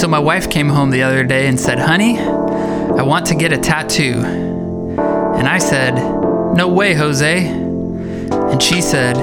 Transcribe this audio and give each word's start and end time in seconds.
So 0.00 0.08
my 0.08 0.18
wife 0.18 0.48
came 0.48 0.70
home 0.70 0.88
the 0.88 1.02
other 1.02 1.22
day 1.22 1.46
and 1.46 1.60
said, 1.60 1.78
Honey, 1.78 2.18
I 2.18 3.02
want 3.02 3.26
to 3.26 3.34
get 3.34 3.52
a 3.52 3.58
tattoo. 3.58 4.14
And 4.14 5.46
I 5.46 5.58
said, 5.58 5.94
No 6.54 6.72
way, 6.72 6.94
Jose. 6.94 7.46
And 7.46 8.62
she 8.62 8.80
said, 8.80 9.14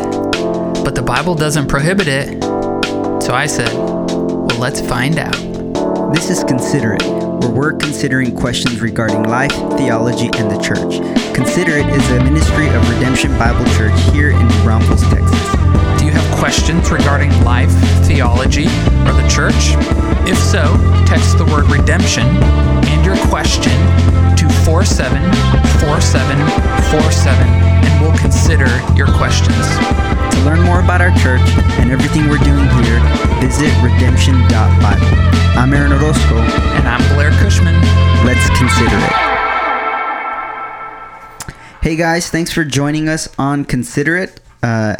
But 0.83 0.94
the 0.94 1.01
Bible 1.01 1.33
doesn't 1.33 1.65
prohibit 1.65 2.08
it. 2.08 2.44
So 3.24 3.33
I 3.33 3.47
said, 3.47 3.74
Well, 3.74 4.60
let's 4.60 4.79
find 4.79 5.17
out. 5.17 6.13
This 6.13 6.29
is 6.29 6.44
Consider 6.44 6.94
It, 6.94 7.01
where 7.01 7.49
we're 7.49 7.73
considering 7.73 8.35
questions 8.35 8.79
regarding 8.79 9.23
life, 9.23 9.53
theology, 9.79 10.29
and 10.35 10.51
the 10.51 10.62
church. 10.62 11.01
Consider 11.33 11.71
It 11.71 11.87
is 11.87 12.07
a 12.12 12.23
ministry 12.23 12.67
of 12.67 12.87
Redemption 12.87 13.31
Bible 13.39 13.65
Church 13.73 13.99
here 14.13 14.29
in 14.29 14.47
New 14.47 14.62
Braunfels, 14.62 15.01
Texas. 15.09 15.56
Have 16.17 16.34
questions 16.39 16.89
regarding 16.89 17.30
life, 17.44 17.70
theology, 18.07 18.66
or 19.05 19.13
the 19.13 19.27
church? 19.30 19.77
If 20.25 20.39
so, 20.39 20.63
text 21.05 21.38
the 21.38 21.45
word 21.45 21.70
redemption 21.70 22.25
and 22.25 23.05
your 23.05 23.16
question 23.30 23.77
to 24.34 24.49
474747 24.66 27.45
and 27.85 28.02
we'll 28.02 28.17
consider 28.17 28.66
your 28.98 29.05
questions. 29.13 29.61
To 30.34 30.41
learn 30.41 30.66
more 30.66 30.81
about 30.81 31.02
our 31.02 31.13
church 31.22 31.45
and 31.77 31.91
everything 31.91 32.27
we're 32.27 32.41
doing 32.41 32.66
here, 32.81 32.97
visit 33.38 33.70
redemption.bible. 33.86 35.13
I'm 35.53 35.72
Aaron 35.72 35.94
Orozco. 35.94 36.41
And 36.81 36.88
I'm 36.88 37.03
Blair 37.13 37.30
Cushman. 37.38 37.77
Let's 38.25 38.49
consider 38.58 38.97
it. 38.97 39.13
Hey 41.84 41.95
guys, 41.95 42.31
thanks 42.31 42.52
for 42.52 42.63
joining 42.63 43.08
us 43.08 43.30
on 43.38 43.66
Consider 43.66 44.17
It. 44.17 44.39
Uh, 44.63 44.95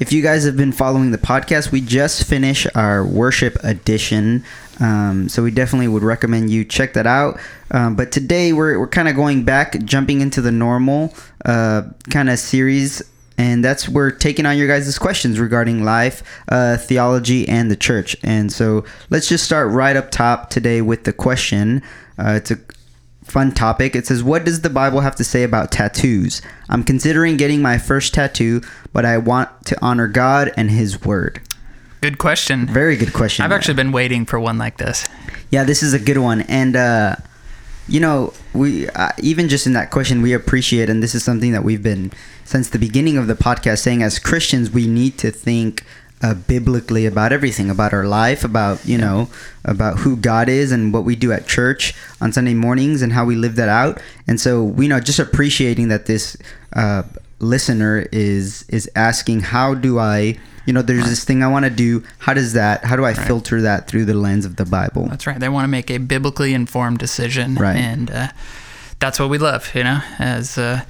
if 0.00 0.12
you 0.12 0.22
guys 0.22 0.44
have 0.44 0.56
been 0.56 0.72
following 0.72 1.10
the 1.10 1.18
podcast, 1.18 1.70
we 1.70 1.82
just 1.82 2.26
finished 2.26 2.66
our 2.74 3.04
worship 3.04 3.56
edition. 3.62 4.42
Um, 4.80 5.28
so 5.28 5.42
we 5.42 5.50
definitely 5.50 5.88
would 5.88 6.02
recommend 6.02 6.48
you 6.48 6.64
check 6.64 6.94
that 6.94 7.06
out. 7.06 7.38
Um, 7.70 7.96
but 7.96 8.10
today 8.10 8.54
we're, 8.54 8.78
we're 8.80 8.88
kind 8.88 9.08
of 9.08 9.14
going 9.14 9.44
back, 9.44 9.78
jumping 9.84 10.22
into 10.22 10.40
the 10.40 10.50
normal 10.50 11.14
uh, 11.44 11.82
kind 12.08 12.30
of 12.30 12.38
series. 12.38 13.02
And 13.36 13.62
that's 13.62 13.88
we're 13.88 14.10
taking 14.10 14.46
on 14.46 14.56
your 14.56 14.68
guys' 14.68 14.98
questions 14.98 15.38
regarding 15.38 15.84
life, 15.84 16.22
uh, 16.48 16.78
theology, 16.78 17.46
and 17.46 17.70
the 17.70 17.76
church. 17.76 18.16
And 18.22 18.50
so 18.50 18.84
let's 19.10 19.28
just 19.28 19.44
start 19.44 19.70
right 19.70 19.96
up 19.96 20.10
top 20.10 20.48
today 20.48 20.80
with 20.80 21.04
the 21.04 21.12
question. 21.12 21.82
Uh, 22.18 22.32
it's 22.32 22.50
a 22.50 22.58
fun 23.30 23.52
topic. 23.52 23.94
It 23.94 24.06
says, 24.06 24.22
What 24.22 24.44
does 24.44 24.60
the 24.60 24.70
Bible 24.70 25.00
have 25.00 25.16
to 25.16 25.24
say 25.24 25.42
about 25.42 25.70
tattoos? 25.70 26.42
I'm 26.68 26.84
considering 26.84 27.36
getting 27.36 27.62
my 27.62 27.78
first 27.78 28.12
tattoo, 28.12 28.62
but 28.92 29.04
I 29.04 29.18
want 29.18 29.66
to 29.66 29.78
honor 29.80 30.08
God 30.08 30.52
and 30.56 30.70
His 30.70 31.02
Word. 31.02 31.40
Good 32.00 32.18
question. 32.18 32.66
Very 32.66 32.96
good 32.96 33.12
question. 33.12 33.44
I've 33.44 33.52
actually 33.52 33.74
been 33.74 33.92
waiting 33.92 34.24
for 34.24 34.40
one 34.40 34.58
like 34.58 34.78
this. 34.78 35.06
Yeah, 35.50 35.64
this 35.64 35.82
is 35.82 35.92
a 35.92 35.98
good 35.98 36.18
one. 36.18 36.42
And, 36.42 36.74
uh, 36.74 37.16
you 37.88 38.00
know, 38.00 38.32
we 38.54 38.88
uh, 38.88 39.10
even 39.18 39.48
just 39.48 39.66
in 39.66 39.74
that 39.74 39.90
question, 39.90 40.22
we 40.22 40.32
appreciate, 40.32 40.88
and 40.88 41.02
this 41.02 41.14
is 41.14 41.22
something 41.22 41.52
that 41.52 41.62
we've 41.62 41.82
been 41.82 42.12
since 42.44 42.70
the 42.70 42.78
beginning 42.78 43.16
of 43.18 43.26
the 43.26 43.34
podcast 43.34 43.80
saying 43.80 44.02
as 44.02 44.18
Christians, 44.18 44.70
we 44.70 44.86
need 44.86 45.18
to 45.18 45.30
think 45.30 45.84
uh, 46.22 46.34
biblically 46.34 47.06
about 47.06 47.32
everything 47.32 47.70
about 47.70 47.92
our 47.94 48.04
life 48.06 48.44
about 48.44 48.84
you 48.84 48.98
know 48.98 49.28
about 49.64 49.98
who 50.00 50.16
god 50.16 50.48
is 50.48 50.70
and 50.72 50.92
what 50.92 51.04
we 51.04 51.16
do 51.16 51.32
at 51.32 51.46
church 51.46 51.94
on 52.20 52.30
sunday 52.32 52.52
mornings 52.54 53.00
and 53.02 53.12
how 53.12 53.24
we 53.24 53.34
live 53.36 53.56
that 53.56 53.68
out 53.70 54.00
and 54.28 54.38
so 54.40 54.62
we 54.62 54.86
know 54.86 55.00
just 55.00 55.18
appreciating 55.18 55.88
that 55.88 56.04
this 56.06 56.36
uh, 56.74 57.02
listener 57.38 58.06
is 58.12 58.64
is 58.68 58.88
asking 58.94 59.40
how 59.40 59.72
do 59.74 59.98
i 59.98 60.36
you 60.66 60.72
know 60.74 60.82
there's 60.82 61.06
this 61.08 61.24
thing 61.24 61.42
i 61.42 61.48
want 61.48 61.64
to 61.64 61.70
do 61.70 62.04
how 62.18 62.34
does 62.34 62.52
that 62.52 62.84
how 62.84 62.96
do 62.96 63.04
i 63.04 63.12
Right. 63.12 63.26
filter 63.26 63.62
that 63.62 63.88
through 63.88 64.04
the 64.04 64.12
lens 64.14 64.44
of 64.44 64.56
the 64.56 64.66
bible 64.66 65.06
That's 65.08 65.26
right. 65.26 65.40
They 65.40 65.48
want 65.48 65.64
to 65.64 65.68
make 65.68 65.90
a 65.90 65.96
biblically 65.98 66.52
informed 66.52 66.98
decision, 66.98 67.54
Right. 67.54 67.76
And 67.76 68.10
uh, 68.10 68.28
that's 68.98 69.18
what 69.18 69.30
we 69.30 69.38
love, 69.38 69.74
you 69.74 69.84
know, 69.84 70.00
as 70.18 70.58
uh, 70.58 70.82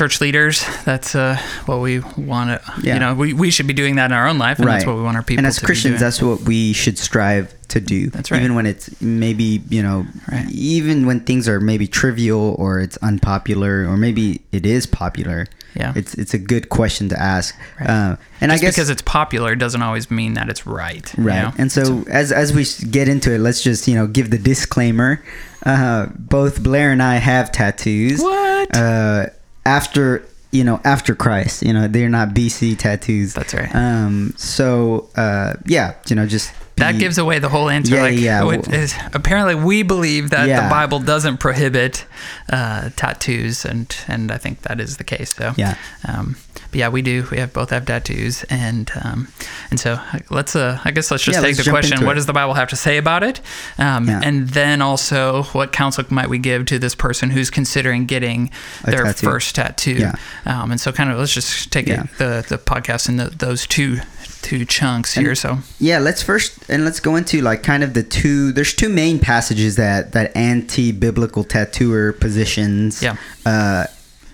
church 0.00 0.18
leaders. 0.22 0.64
That's 0.86 1.14
uh, 1.14 1.36
what 1.66 1.80
we 1.80 2.00
want 2.16 2.48
to. 2.50 2.72
Yeah. 2.82 2.94
You 2.94 3.00
know, 3.00 3.14
we, 3.14 3.34
we 3.34 3.50
should 3.50 3.66
be 3.66 3.74
doing 3.74 3.96
that 3.96 4.06
in 4.06 4.12
our 4.16 4.26
own 4.26 4.38
life, 4.38 4.58
and 4.58 4.66
that's 4.66 4.86
what 4.86 4.96
we 4.96 5.02
want 5.02 5.16
our 5.18 5.22
people. 5.22 5.40
and 5.40 5.46
as 5.46 5.58
christians 5.58 6.00
that's 6.00 6.22
what 6.22 6.40
we 6.42 6.72
should 6.72 6.96
strive 6.98 7.52
to 7.68 7.80
do 7.80 8.08
That's 8.08 8.30
right. 8.30 8.40
even 8.40 8.54
when 8.54 8.64
it's 8.66 8.86
maybe 9.02 9.62
you 9.68 9.82
know 9.82 10.06
Right. 10.32 10.48
even 10.50 11.06
when 11.06 11.20
things 11.20 11.48
are 11.48 11.60
maybe 11.60 11.86
trivial 11.86 12.56
or 12.58 12.80
it's 12.80 12.96
unpopular 13.02 13.86
or 13.90 13.96
maybe 13.96 14.40
it 14.52 14.64
is 14.66 14.86
popular 14.86 15.46
Yeah. 15.76 15.92
it's 15.94 16.14
it's 16.14 16.34
a 16.34 16.38
good 16.38 16.68
question 16.70 17.08
to 17.10 17.16
ask 17.20 17.54
Right. 17.78 17.90
uh, 17.90 18.16
and 18.40 18.50
Just 18.50 18.62
i 18.62 18.66
guess 18.66 18.74
because 18.74 18.90
it's 18.90 19.02
popular 19.02 19.54
doesn't 19.54 19.82
always 19.82 20.10
mean 20.10 20.32
that 20.34 20.48
it's 20.48 20.66
right. 20.66 21.06
you 21.18 21.24
right 21.24 21.42
know? 21.42 21.52
and 21.58 21.70
so 21.70 22.04
as 22.10 22.32
as 22.32 22.48
we 22.56 22.64
get 22.90 23.06
into 23.08 23.28
it 23.34 23.38
let's 23.38 23.62
just 23.62 23.86
you 23.86 23.94
know 23.94 24.06
give 24.08 24.30
the 24.30 24.38
disclaimer 24.38 25.22
uh, 25.66 26.06
both 26.18 26.62
blair 26.62 26.90
and 26.90 27.02
i 27.02 27.16
have 27.16 27.52
tattoos 27.52 28.20
What? 28.20 28.74
uh, 28.74 29.26
after 29.64 30.24
you 30.52 30.64
know 30.64 30.80
after 30.84 31.14
christ 31.14 31.62
you 31.62 31.72
know 31.72 31.86
they're 31.86 32.08
not 32.08 32.30
bc 32.30 32.76
tattoos 32.78 33.34
That's 33.34 33.54
right. 33.54 33.72
um 33.74 34.34
so 34.36 35.08
uh 35.16 35.54
yeah 35.66 35.94
you 36.08 36.16
know 36.16 36.26
just 36.26 36.52
that 36.80 36.98
gives 36.98 37.18
away 37.18 37.38
the 37.38 37.48
whole 37.48 37.68
answer. 37.70 37.94
Yeah, 37.96 38.42
like, 38.42 38.66
yeah, 38.66 38.74
is- 38.82 38.94
apparently, 39.14 39.54
we 39.54 39.82
believe 39.82 40.30
that 40.30 40.48
Yeah. 40.48 40.64
the 40.64 40.70
Bible 40.70 40.98
doesn't 41.00 41.38
prohibit 41.38 42.04
uh, 42.52 42.90
tattoos, 42.96 43.64
and 43.64 43.94
and 44.08 44.30
I 44.32 44.38
think 44.38 44.62
that 44.62 44.80
is 44.80 44.96
the 44.96 45.04
case. 45.04 45.34
So 45.34 45.54
Yeah. 45.56 45.74
um, 46.08 46.36
but 46.70 46.78
yeah, 46.78 46.88
we 46.88 47.02
do. 47.02 47.26
We 47.30 47.38
have 47.38 47.52
both 47.52 47.70
have 47.70 47.86
tattoos, 47.86 48.44
and 48.50 48.90
um, 49.04 49.28
and 49.70 49.78
so 49.80 49.98
let's. 50.30 50.54
Uh, 50.56 50.78
I 50.84 50.90
guess 50.90 51.10
let's 51.10 51.24
just 51.24 51.36
Yeah, 51.36 51.42
take 51.42 51.56
let's 51.56 51.64
the 51.64 51.70
question: 51.70 52.04
What 52.06 52.14
does 52.14 52.26
the 52.26 52.32
Bible 52.32 52.54
have 52.54 52.68
to 52.68 52.76
say 52.76 52.96
about 52.96 53.22
it? 53.22 53.40
Um, 53.78 54.08
Yeah. 54.08 54.20
And 54.22 54.48
then 54.50 54.82
also, 54.82 55.44
what 55.52 55.72
counsel 55.72 56.04
might 56.10 56.28
we 56.28 56.38
give 56.38 56.66
to 56.66 56.78
this 56.78 56.94
person 56.94 57.30
who's 57.30 57.50
considering 57.50 58.06
getting 58.06 58.50
A 58.84 58.90
their 58.90 59.04
tattoo. 59.04 59.26
first 59.26 59.54
tattoo? 59.54 59.92
Yeah. 59.92 60.14
Um, 60.46 60.70
and 60.72 60.80
so, 60.80 60.92
kind 60.92 61.10
of, 61.10 61.18
let's 61.18 61.34
just 61.34 61.70
take 61.70 61.88
it, 61.88 62.00
the 62.18 62.44
the 62.48 62.58
podcast 62.58 63.08
in 63.08 63.16
the, 63.16 63.26
those 63.30 63.66
two 63.66 64.00
two 64.42 64.64
chunks 64.64 65.16
And- 65.16 65.26
here. 65.26 65.34
So 65.34 65.58
yeah 65.78 65.98
let's 65.98 66.22
first 66.22 66.52
and 66.68 66.84
let's 66.84 67.00
go 67.00 67.16
into 67.16 67.40
like 67.40 67.62
kind 67.62 67.82
of 67.82 67.94
the 67.94 68.02
two 68.02 68.52
there's 68.52 68.74
two 68.74 68.88
main 68.88 69.18
passages 69.18 69.76
that 69.76 70.12
that 70.12 70.34
anti-biblical 70.36 71.44
tattooer 71.44 72.12
positions 72.12 73.02
Yeah. 73.02 73.16
uh 73.46 73.84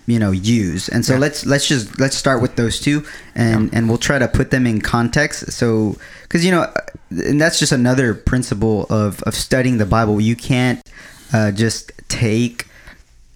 you 0.06 0.18
know 0.20 0.30
use 0.30 0.88
and 0.88 1.04
so 1.04 1.14
Yeah. 1.14 1.18
let's 1.20 1.44
let's 1.46 1.66
just 1.66 1.98
let's 1.98 2.16
start 2.16 2.40
with 2.40 2.54
those 2.56 2.78
two 2.80 3.04
and 3.34 3.72
and 3.74 3.88
we'll 3.88 3.98
try 3.98 4.18
to 4.20 4.28
put 4.28 4.50
them 4.50 4.66
in 4.66 4.80
context 4.80 5.50
so 5.52 5.96
because 6.22 6.44
you 6.44 6.52
know 6.52 6.72
and 7.10 7.40
that's 7.40 7.58
just 7.58 7.72
another 7.72 8.14
principle 8.14 8.86
of 8.88 9.20
of 9.24 9.34
studying 9.34 9.78
the 9.78 9.86
bible 9.86 10.20
you 10.20 10.36
can't 10.36 10.80
uh 11.32 11.50
just 11.50 11.90
take 12.08 12.65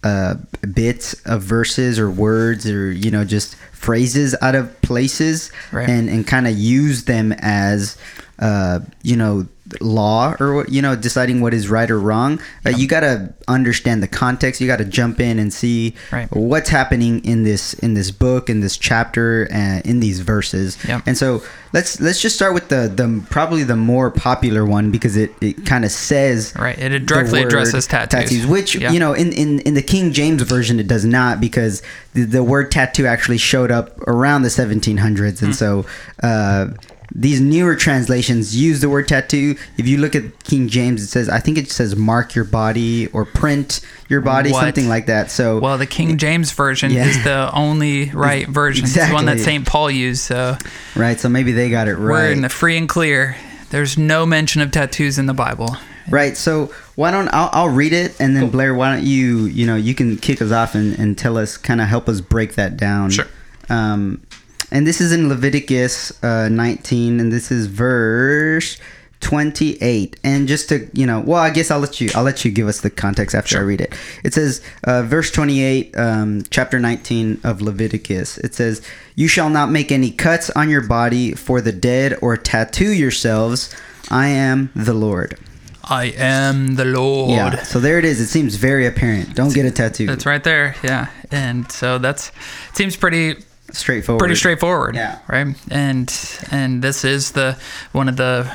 uh, 0.04 0.34
bits 0.74 1.14
of 1.26 1.42
verses 1.42 1.98
or 1.98 2.10
words 2.10 2.68
or 2.68 2.90
you 2.92 3.10
know 3.10 3.24
just 3.24 3.54
phrases 3.72 4.34
out 4.42 4.54
of 4.54 4.80
places 4.82 5.50
Right. 5.72 5.88
and 5.88 6.08
and 6.08 6.26
kind 6.26 6.46
of 6.46 6.56
use 6.58 7.04
them 7.04 7.32
as 7.38 7.96
uh, 8.38 8.80
you 9.02 9.16
know 9.16 9.46
law 9.80 10.34
or 10.40 10.54
what 10.54 10.68
you 10.70 10.82
know 10.82 10.96
deciding 10.96 11.40
what 11.40 11.54
is 11.54 11.68
right 11.68 11.90
or 11.90 12.00
wrong 12.00 12.40
uh, 12.66 12.70
you 12.70 12.86
got 12.88 13.00
to 13.00 13.32
understand 13.48 14.02
the 14.02 14.08
context 14.08 14.60
you 14.60 14.66
got 14.66 14.78
to 14.78 14.84
jump 14.84 15.20
in 15.20 15.38
and 15.38 15.52
see 15.52 15.94
Right. 16.12 16.28
what's 16.34 16.68
happening 16.70 17.24
in 17.24 17.44
this 17.44 17.74
in 17.74 17.94
this 17.94 18.10
book 18.10 18.50
in 18.50 18.60
this 18.60 18.76
chapter 18.76 19.48
uh, 19.52 19.80
in 19.88 20.00
these 20.00 20.20
verses 20.20 20.76
Yeah. 20.88 21.00
and 21.06 21.16
so 21.16 21.42
let's 21.72 22.00
let's 22.00 22.20
just 22.20 22.34
start 22.36 22.52
with 22.54 22.68
the 22.68 22.88
the 22.94 23.22
probably 23.30 23.62
the 23.62 23.76
more 23.76 24.10
popular 24.10 24.64
one 24.66 24.90
because 24.90 25.16
it, 25.16 25.32
it 25.40 25.64
kind 25.66 25.84
of 25.84 25.90
says 25.92 26.52
Right. 26.56 26.78
It 26.78 27.06
directly 27.06 27.42
addresses 27.42 27.86
tattoos. 27.86 28.46
which 28.46 28.74
Yeah. 28.74 28.90
you 28.92 28.98
know 28.98 29.12
in, 29.12 29.32
in 29.32 29.60
in 29.60 29.74
the 29.74 29.82
King 29.82 30.12
James 30.12 30.42
version 30.42 30.80
it 30.80 30.88
does 30.88 31.04
not 31.04 31.40
because 31.40 31.82
the, 32.14 32.24
the 32.24 32.42
word 32.42 32.70
tattoo 32.72 33.06
actually 33.06 33.38
showed 33.38 33.70
up 33.70 33.98
around 34.08 34.42
the 34.42 34.48
1700s 34.48 35.38
Hmm. 35.38 35.44
and 35.46 35.54
so 35.56 35.86
uh, 36.22 36.68
these 37.12 37.40
newer 37.40 37.74
translations 37.74 38.56
use 38.56 38.80
the 38.80 38.88
word 38.88 39.08
tattoo. 39.08 39.56
If 39.76 39.88
you 39.88 39.98
look 39.98 40.14
at 40.14 40.44
King 40.44 40.68
James, 40.68 41.02
it 41.02 41.08
says 41.08 41.28
I 41.28 41.40
think 41.40 41.58
it 41.58 41.70
says 41.70 41.96
mark 41.96 42.34
your 42.34 42.44
body 42.44 43.08
or 43.08 43.24
print 43.24 43.80
your 44.08 44.20
body, 44.20 44.52
What? 44.52 44.62
something 44.62 44.88
like 44.88 45.06
that. 45.06 45.30
So 45.30 45.58
Well, 45.58 45.76
the 45.78 45.86
King 45.86 46.18
James 46.18 46.52
version 46.52 46.92
Yeah. 46.92 47.06
is 47.06 47.22
the 47.24 47.50
only 47.54 48.10
right 48.14 48.46
version. 48.48 48.84
It's 48.84 48.94
the 48.94 49.08
one 49.08 49.26
that 49.26 49.40
St. 49.40 49.66
Paul 49.66 49.90
used. 49.90 50.20
So 50.22 50.56
right, 50.94 51.18
so 51.18 51.28
maybe 51.28 51.52
they 51.52 51.68
got 51.70 51.88
it 51.88 51.94
right. 51.96 51.98
we're 52.28 52.32
in 52.32 52.42
the 52.42 52.48
free 52.48 52.76
and 52.76 52.88
clear. 52.88 53.36
There's 53.70 53.96
no 53.98 54.26
mention 54.26 54.62
of 54.62 54.70
tattoos 54.70 55.18
in 55.18 55.26
the 55.26 55.34
Bible. 55.34 55.76
Right. 56.08 56.36
So 56.36 56.72
why 56.96 57.10
don't 57.12 57.28
I'll, 57.32 57.50
I'll 57.52 57.68
read 57.68 57.92
it 57.92 58.20
and 58.20 58.36
then 58.36 58.50
Blair, 58.50 58.74
why 58.74 58.94
don't 58.94 59.04
you 59.04 59.46
you 59.46 59.66
know 59.66 59.76
you 59.76 59.94
can 59.94 60.16
kick 60.16 60.40
us 60.42 60.50
off 60.52 60.74
and, 60.74 60.98
and 60.98 61.16
tell 61.18 61.36
us 61.38 61.56
kind 61.56 61.80
of 61.80 61.88
help 61.88 62.08
us 62.08 62.20
break 62.20 62.54
that 62.54 62.76
down. 62.76 63.10
Sure. 63.10 63.26
Um, 63.68 64.22
and 64.70 64.86
this 64.86 65.00
is 65.00 65.12
in 65.12 65.28
Leviticus 65.28 66.22
uh, 66.22 66.48
19, 66.48 67.20
and 67.20 67.32
this 67.32 67.50
is 67.50 67.66
verse 67.66 68.78
28. 69.20 70.18
And 70.24 70.48
just 70.48 70.68
to 70.70 70.88
you 70.92 71.06
know, 71.06 71.20
well, 71.20 71.40
I 71.40 71.50
guess 71.50 71.70
I'll 71.70 71.78
let 71.78 72.00
you 72.00 72.10
I'll 72.14 72.22
let 72.24 72.44
you 72.44 72.50
give 72.50 72.68
us 72.68 72.80
the 72.80 72.90
context 72.90 73.34
after 73.34 73.58
I 73.58 73.62
read 73.62 73.80
it. 73.80 73.94
It 74.24 74.34
says 74.34 74.62
uh, 74.84 75.02
verse 75.02 75.30
28, 75.30 75.96
um, 75.96 76.42
chapter 76.50 76.78
19 76.78 77.40
of 77.44 77.60
Leviticus. 77.60 78.38
It 78.38 78.54
says, 78.54 78.82
"You 79.14 79.28
shall 79.28 79.50
not 79.50 79.70
make 79.70 79.92
any 79.92 80.10
cuts 80.10 80.50
on 80.50 80.68
your 80.68 80.82
body 80.82 81.32
for 81.32 81.60
the 81.60 81.72
dead 81.72 82.16
or 82.22 82.36
tattoo 82.36 82.92
yourselves." 82.92 83.74
I 84.10 84.28
am 84.28 84.70
the 84.74 84.94
Lord. 84.94 85.38
I 85.84 86.06
am 86.16 86.76
the 86.76 86.84
Lord. 86.84 87.30
Yeah. 87.30 87.62
So 87.62 87.80
there 87.80 87.98
it 87.98 88.04
is. 88.04 88.20
It 88.20 88.26
seems 88.26 88.56
very 88.56 88.86
apparent. 88.86 89.34
Don't 89.34 89.54
get 89.54 89.66
a 89.66 89.70
tattoo. 89.70 90.06
That's 90.06 90.26
right 90.26 90.42
there. 90.42 90.74
Yeah. 90.82 91.08
And 91.30 91.70
so 91.70 91.98
that's 91.98 92.28
it 92.70 92.76
seems 92.76 92.96
pretty 92.96 93.36
straightforward. 93.72 94.18
pretty 94.20 94.34
straightforward. 94.36 94.94
Yeah. 94.94 95.18
Right. 95.28 95.54
And 95.70 96.12
and 96.50 96.82
this 96.82 97.04
is 97.04 97.32
the 97.32 97.56
one 97.92 98.08
of 98.08 98.16
the 98.16 98.50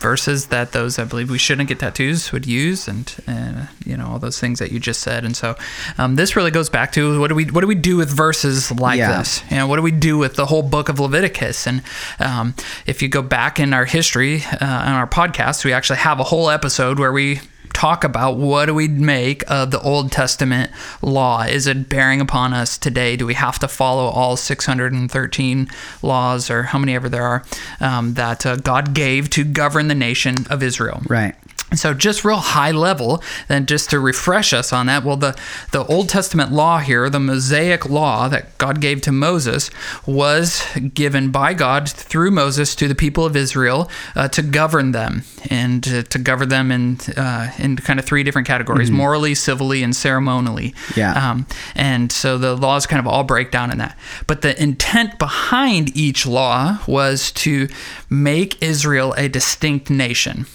verses 0.00 0.46
that 0.46 0.72
those 0.72 0.98
I 0.98 1.04
believe 1.04 1.30
we 1.30 1.38
shouldn't 1.38 1.68
get 1.68 1.78
tattoos 1.78 2.32
would 2.32 2.44
use, 2.44 2.88
and, 2.88 3.14
and 3.28 3.68
you 3.86 3.96
know 3.96 4.08
all 4.08 4.18
those 4.18 4.40
things 4.40 4.58
that 4.58 4.72
you 4.72 4.80
just 4.80 5.00
said. 5.00 5.24
And 5.24 5.36
so 5.36 5.54
um, 5.96 6.16
this 6.16 6.34
really 6.34 6.50
goes 6.50 6.68
back 6.68 6.90
to 6.92 7.20
what 7.20 7.28
do 7.28 7.36
we 7.36 7.44
what 7.46 7.60
do 7.60 7.68
we 7.68 7.76
do 7.76 7.96
with 7.96 8.10
verses 8.10 8.72
like 8.72 8.98
Yeah. 8.98 9.18
this? 9.18 9.42
You 9.50 9.58
know, 9.58 9.66
what 9.68 9.76
do 9.76 9.82
we 9.82 9.92
do 9.92 10.18
with 10.18 10.34
the 10.34 10.46
whole 10.46 10.62
book 10.62 10.88
of 10.88 10.98
Leviticus? 10.98 11.66
And 11.68 11.82
um, 12.18 12.54
if 12.84 13.00
you 13.00 13.08
go 13.08 13.22
back 13.22 13.60
in 13.60 13.72
our 13.72 13.84
history 13.84 14.42
uh, 14.60 14.64
on 14.66 14.92
our 14.94 15.06
podcast, 15.06 15.64
we 15.64 15.72
actually 15.72 15.98
have 16.00 16.18
a 16.18 16.24
whole 16.24 16.50
episode 16.50 16.98
where 16.98 17.12
we 17.12 17.40
talk 17.82 18.04
about 18.04 18.36
what 18.36 18.66
do 18.66 18.74
we 18.74 18.86
make 18.86 19.42
of 19.50 19.72
the 19.72 19.80
Old 19.80 20.12
Testament 20.12 20.70
law? 21.02 21.42
Is 21.42 21.66
it 21.66 21.88
bearing 21.88 22.20
upon 22.20 22.54
us 22.54 22.78
today? 22.78 23.16
Do 23.16 23.26
we 23.26 23.34
have 23.34 23.58
to 23.58 23.66
follow 23.66 24.04
all 24.04 24.36
613 24.36 25.68
laws 26.00 26.48
or 26.48 26.62
how 26.62 26.78
many 26.78 26.94
ever 26.94 27.08
there 27.08 27.24
are 27.24 27.44
um, 27.80 28.14
that 28.14 28.46
uh, 28.46 28.54
God 28.54 28.94
gave 28.94 29.30
to 29.30 29.42
govern 29.42 29.88
the 29.88 29.96
nation 29.96 30.46
of 30.48 30.62
Israel? 30.62 31.02
Right. 31.08 31.34
So 31.74 31.94
just 31.94 32.24
real 32.24 32.36
high 32.36 32.70
level, 32.70 33.22
then 33.48 33.66
just 33.66 33.90
to 33.90 34.00
refresh 34.00 34.52
us 34.52 34.72
on 34.72 34.86
that, 34.86 35.04
well, 35.04 35.16
the, 35.16 35.36
the 35.70 35.84
Old 35.84 36.08
Testament 36.08 36.52
law 36.52 36.78
here, 36.78 37.08
the 37.08 37.20
Mosaic 37.20 37.88
law 37.88 38.28
that 38.28 38.56
God 38.58 38.80
gave 38.80 39.00
to 39.02 39.12
Moses, 39.12 39.70
was 40.06 40.64
given 40.94 41.30
by 41.30 41.54
God 41.54 41.88
through 41.88 42.30
Moses 42.30 42.74
to 42.76 42.88
the 42.88 42.94
people 42.94 43.24
of 43.24 43.36
Israel 43.36 43.90
uh, 44.14 44.28
to 44.28 44.42
govern 44.42 44.92
them 44.92 45.22
and 45.50 45.86
uh, 45.88 46.02
to 46.02 46.18
govern 46.18 46.48
them 46.48 46.70
in 46.70 46.98
uh, 47.16 47.52
in 47.58 47.76
kind 47.76 47.98
of 47.98 48.04
three 48.04 48.22
different 48.22 48.46
categories: 48.46 48.90
morally, 48.90 49.34
civilly, 49.34 49.82
and 49.82 49.94
ceremonially. 49.94 50.74
Yeah. 50.96 51.12
Um, 51.12 51.46
and 51.74 52.12
so 52.12 52.38
the 52.38 52.56
laws 52.56 52.86
kind 52.86 53.00
of 53.00 53.06
all 53.06 53.24
break 53.24 53.50
down 53.50 53.70
in 53.70 53.78
that. 53.78 53.96
But 54.26 54.42
the 54.42 54.60
intent 54.60 55.18
behind 55.18 55.96
each 55.96 56.26
law 56.26 56.78
was 56.86 57.32
to 57.32 57.68
make 58.10 58.62
Israel 58.62 59.14
a 59.16 59.28
distinct 59.28 59.90
nation. 59.90 60.46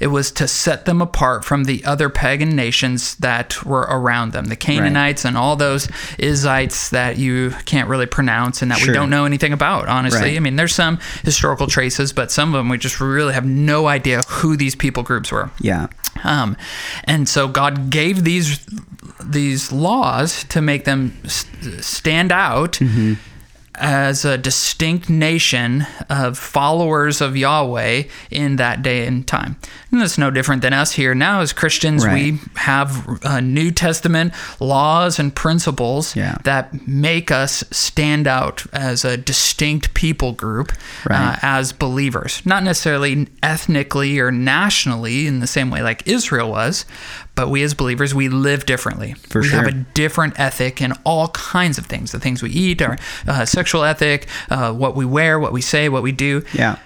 It 0.00 0.08
was 0.08 0.30
to 0.32 0.46
set 0.46 0.84
them 0.84 1.02
apart 1.02 1.44
from 1.44 1.64
the 1.64 1.84
other 1.84 2.08
pagan 2.08 2.50
nations 2.50 3.16
that 3.16 3.64
were 3.64 3.82
around 3.82 4.32
them, 4.32 4.44
the 4.46 4.56
Canaanites 4.56 5.24
and 5.24 5.36
all 5.36 5.56
those 5.56 5.86
Izzites 6.18 6.90
that 6.90 7.18
you 7.18 7.50
can't 7.64 7.88
really 7.88 8.06
pronounce 8.06 8.62
and 8.62 8.70
that 8.70 8.78
Sure. 8.78 8.88
we 8.88 8.94
don't 8.94 9.10
know 9.10 9.24
anything 9.24 9.52
about, 9.52 9.88
honestly. 9.88 10.20
Right. 10.30 10.36
I 10.36 10.40
mean, 10.40 10.56
there's 10.56 10.74
some 10.74 10.98
historical 11.24 11.66
traces, 11.66 12.12
but 12.12 12.30
some 12.30 12.54
of 12.54 12.58
them 12.58 12.68
we 12.68 12.78
just 12.78 13.00
really 13.00 13.34
have 13.34 13.44
no 13.44 13.88
idea 13.88 14.20
who 14.28 14.56
these 14.56 14.74
people 14.76 15.02
groups 15.02 15.32
were. 15.32 15.50
Yeah. 15.60 15.88
Um, 16.24 16.56
and 17.04 17.28
so 17.28 17.48
God 17.48 17.90
gave 17.90 18.24
these 18.24 18.60
these 19.24 19.72
laws 19.72 20.44
to 20.44 20.60
make 20.60 20.84
them 20.84 21.12
stand 21.26 22.30
out 22.32 22.78
as 23.80 24.24
a 24.24 24.36
distinct 24.38 25.08
nation 25.08 25.86
of 26.08 26.36
followers 26.38 27.20
of 27.20 27.36
Yahweh 27.36 28.04
in 28.30 28.56
that 28.56 28.82
day 28.82 29.06
and 29.06 29.26
time. 29.26 29.56
And 29.90 30.00
that's 30.00 30.18
no 30.18 30.30
different 30.30 30.62
than 30.62 30.72
us 30.72 30.92
here 30.92 31.14
now 31.14 31.40
as 31.40 31.52
Christians. 31.52 32.04
Right. 32.04 32.32
We 32.32 32.38
have 32.56 33.24
uh, 33.24 33.40
New 33.40 33.70
Testament 33.70 34.34
laws 34.60 35.18
and 35.18 35.34
principles 35.34 36.14
Yeah. 36.16 36.36
that 36.44 36.86
make 36.86 37.30
us 37.30 37.64
stand 37.70 38.26
out 38.26 38.66
as 38.72 39.04
a 39.04 39.16
distinct 39.16 39.94
people 39.94 40.32
group 40.32 40.72
uh, 41.10 41.36
as 41.42 41.72
believers. 41.72 42.42
Not 42.44 42.62
necessarily 42.64 43.28
ethnically 43.42 44.18
or 44.18 44.30
nationally 44.30 45.26
in 45.26 45.40
the 45.40 45.46
same 45.46 45.70
way 45.70 45.82
like 45.82 46.06
Israel 46.06 46.50
was, 46.50 46.84
but 47.38 47.50
we 47.50 47.62
as 47.62 47.72
believers, 47.72 48.12
we 48.16 48.28
live 48.28 48.66
differently. 48.66 49.14
For 49.28 49.40
we 49.42 49.50
have 49.50 49.66
a 49.68 49.72
different 49.94 50.40
ethic 50.40 50.82
in 50.82 50.92
all 51.04 51.28
kinds 51.28 51.78
of 51.78 51.86
things 51.86 52.10
the 52.10 52.18
things 52.18 52.42
we 52.42 52.50
eat, 52.50 52.82
our 52.82 52.98
uh, 53.28 53.44
sexual 53.44 53.84
ethic, 53.84 54.26
uh, 54.50 54.72
what 54.72 54.96
we 54.96 55.04
wear, 55.04 55.38
what 55.38 55.52
we 55.52 55.60
say, 55.62 55.88
what 55.88 56.02
we 56.02 56.10
do 56.10 56.42
Yeah. 56.52 56.78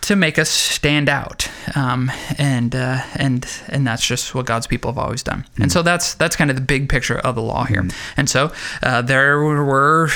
to 0.00 0.16
make 0.16 0.38
us 0.38 0.48
stand 0.48 1.10
out, 1.10 1.50
um, 1.74 2.10
and 2.38 2.74
uh, 2.74 3.02
and 3.16 3.44
and 3.68 3.86
that's 3.86 4.06
just 4.06 4.34
what 4.34 4.46
God's 4.46 4.66
people 4.66 4.90
have 4.90 4.98
always 4.98 5.22
done. 5.22 5.44
And 5.60 5.70
so 5.70 5.82
that's 5.82 6.14
that's 6.14 6.36
kind 6.36 6.48
of 6.50 6.56
the 6.56 6.62
big 6.62 6.88
picture 6.88 7.18
of 7.18 7.34
the 7.34 7.42
law 7.42 7.64
here. 7.64 7.86
And 8.16 8.30
so 8.30 8.52
uh, 8.82 9.02
there 9.02 9.38
were 9.40 10.08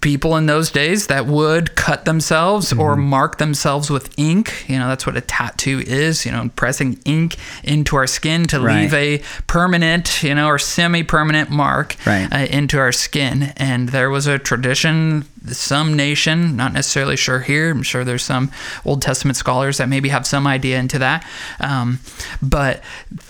people 0.00 0.36
in 0.36 0.46
those 0.46 0.70
days 0.70 1.08
that 1.08 1.26
would 1.26 1.74
cut 1.74 2.04
themselves 2.04 2.72
or 2.72 2.94
mark 2.94 3.38
themselves 3.38 3.90
with 3.90 4.12
ink. 4.16 4.64
You 4.68 4.78
know, 4.78 4.86
that's 4.88 5.06
what 5.06 5.16
a 5.16 5.20
tattoo 5.20 5.82
is. 5.86 6.24
You 6.24 6.30
know, 6.32 6.50
pressing 6.54 7.00
ink 7.04 7.36
into 7.64 7.96
our 7.96 8.06
skin 8.06 8.44
to 8.46 8.60
Right. 8.60 8.82
leave 8.82 8.94
a 8.94 9.22
permanent, 9.48 10.22
you 10.22 10.34
know, 10.34 10.46
or 10.46 10.58
semi-permanent 10.58 11.50
mark 11.50 11.96
Right. 12.06 12.28
uh, 12.32 12.46
into 12.50 12.78
our 12.78 12.92
skin. 12.92 13.52
And 13.56 13.88
there 13.88 14.08
was 14.08 14.26
a 14.28 14.38
tradition, 14.38 15.24
some 15.48 15.94
nation, 15.96 16.54
not 16.56 16.72
necessarily 16.72 17.16
sure 17.16 17.40
here. 17.40 17.70
I'm 17.72 17.82
sure 17.82 18.04
there's 18.04 18.24
some 18.24 18.50
Old 18.84 19.02
Testament 19.02 19.36
scholars 19.36 19.78
that 19.78 19.88
maybe 19.88 20.10
have 20.10 20.26
some 20.26 20.46
idea 20.46 20.78
into 20.78 20.98
that, 21.00 21.24
um, 21.60 21.98
but 22.40 22.82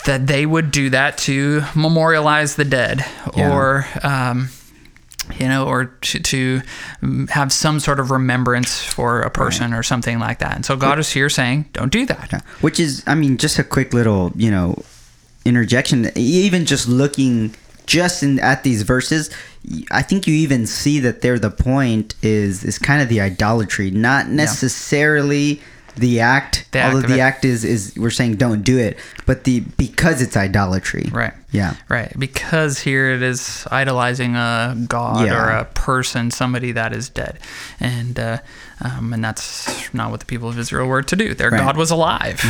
that 0.04 0.26
they 0.26 0.44
would 0.44 0.70
do 0.70 0.90
that 0.90 1.16
to 1.18 1.64
memorialize 1.74 2.56
the 2.56 2.64
dead 2.66 3.04
Yeah. 3.34 3.50
or. 3.50 3.86
Um, 4.02 4.50
you 5.38 5.48
know, 5.48 5.66
or 5.66 5.86
to, 5.86 6.20
to 6.20 6.60
have 7.28 7.52
some 7.52 7.80
sort 7.80 8.00
of 8.00 8.10
remembrance 8.10 8.82
for 8.82 9.20
a 9.20 9.30
person 9.30 9.72
or 9.72 9.82
something 9.82 10.18
like 10.18 10.38
that. 10.38 10.56
And 10.56 10.64
so 10.64 10.76
God 10.76 10.98
is 10.98 11.10
here 11.10 11.28
saying, 11.28 11.66
don't 11.72 11.92
do 11.92 12.06
that. 12.06 12.44
Which 12.60 12.80
is, 12.80 13.02
I 13.06 13.14
mean, 13.14 13.36
just 13.36 13.58
a 13.58 13.64
quick 13.64 13.92
little, 13.92 14.32
you 14.34 14.50
know, 14.50 14.82
interjection. 15.44 16.10
Even 16.16 16.66
just 16.66 16.88
looking 16.88 17.54
just 17.86 18.22
in 18.22 18.38
at 18.40 18.64
these 18.64 18.82
verses, 18.82 19.30
I 19.90 20.02
think 20.02 20.26
you 20.26 20.34
even 20.34 20.66
see 20.66 21.00
that 21.00 21.22
there 21.22 21.38
the 21.38 21.50
point 21.50 22.14
is 22.22 22.64
is 22.64 22.78
kind 22.78 23.02
of 23.02 23.08
the 23.08 23.20
idolatry, 23.20 23.90
not 23.90 24.28
necessarily 24.28 25.60
the 25.98 26.20
act. 26.20 26.66
The 26.72 26.78
act 26.80 26.94
although 26.94 27.04
of 27.04 27.10
the 27.10 27.18
it. 27.18 27.20
act 27.20 27.44
is 27.44 27.64
is 27.64 27.94
we're 27.96 28.10
saying 28.10 28.36
don't 28.36 28.62
do 28.62 28.78
it, 28.78 28.98
but 29.26 29.44
the 29.44 29.60
because 29.60 30.20
it's 30.22 30.36
idolatry. 30.36 31.08
Right. 31.12 31.32
Yeah. 31.50 31.74
Right. 31.88 32.12
Because 32.18 32.80
here 32.80 33.10
it 33.12 33.22
is 33.22 33.66
idolizing 33.70 34.34
a 34.36 34.76
god 34.88 35.26
Yeah. 35.26 35.42
or 35.44 35.48
a 35.50 35.64
person, 35.64 36.30
somebody 36.30 36.72
that 36.72 36.92
is 36.92 37.08
dead. 37.08 37.38
And 37.80 38.18
uh, 38.18 38.38
um, 38.80 39.12
and 39.12 39.24
that's 39.24 39.92
not 39.94 40.10
what 40.10 40.20
the 40.20 40.26
people 40.26 40.48
of 40.48 40.58
Israel 40.58 40.86
were 40.86 41.02
to 41.02 41.16
do. 41.16 41.34
Their 41.34 41.50
Right. 41.50 41.60
God 41.60 41.76
was 41.76 41.90
alive. 41.90 42.42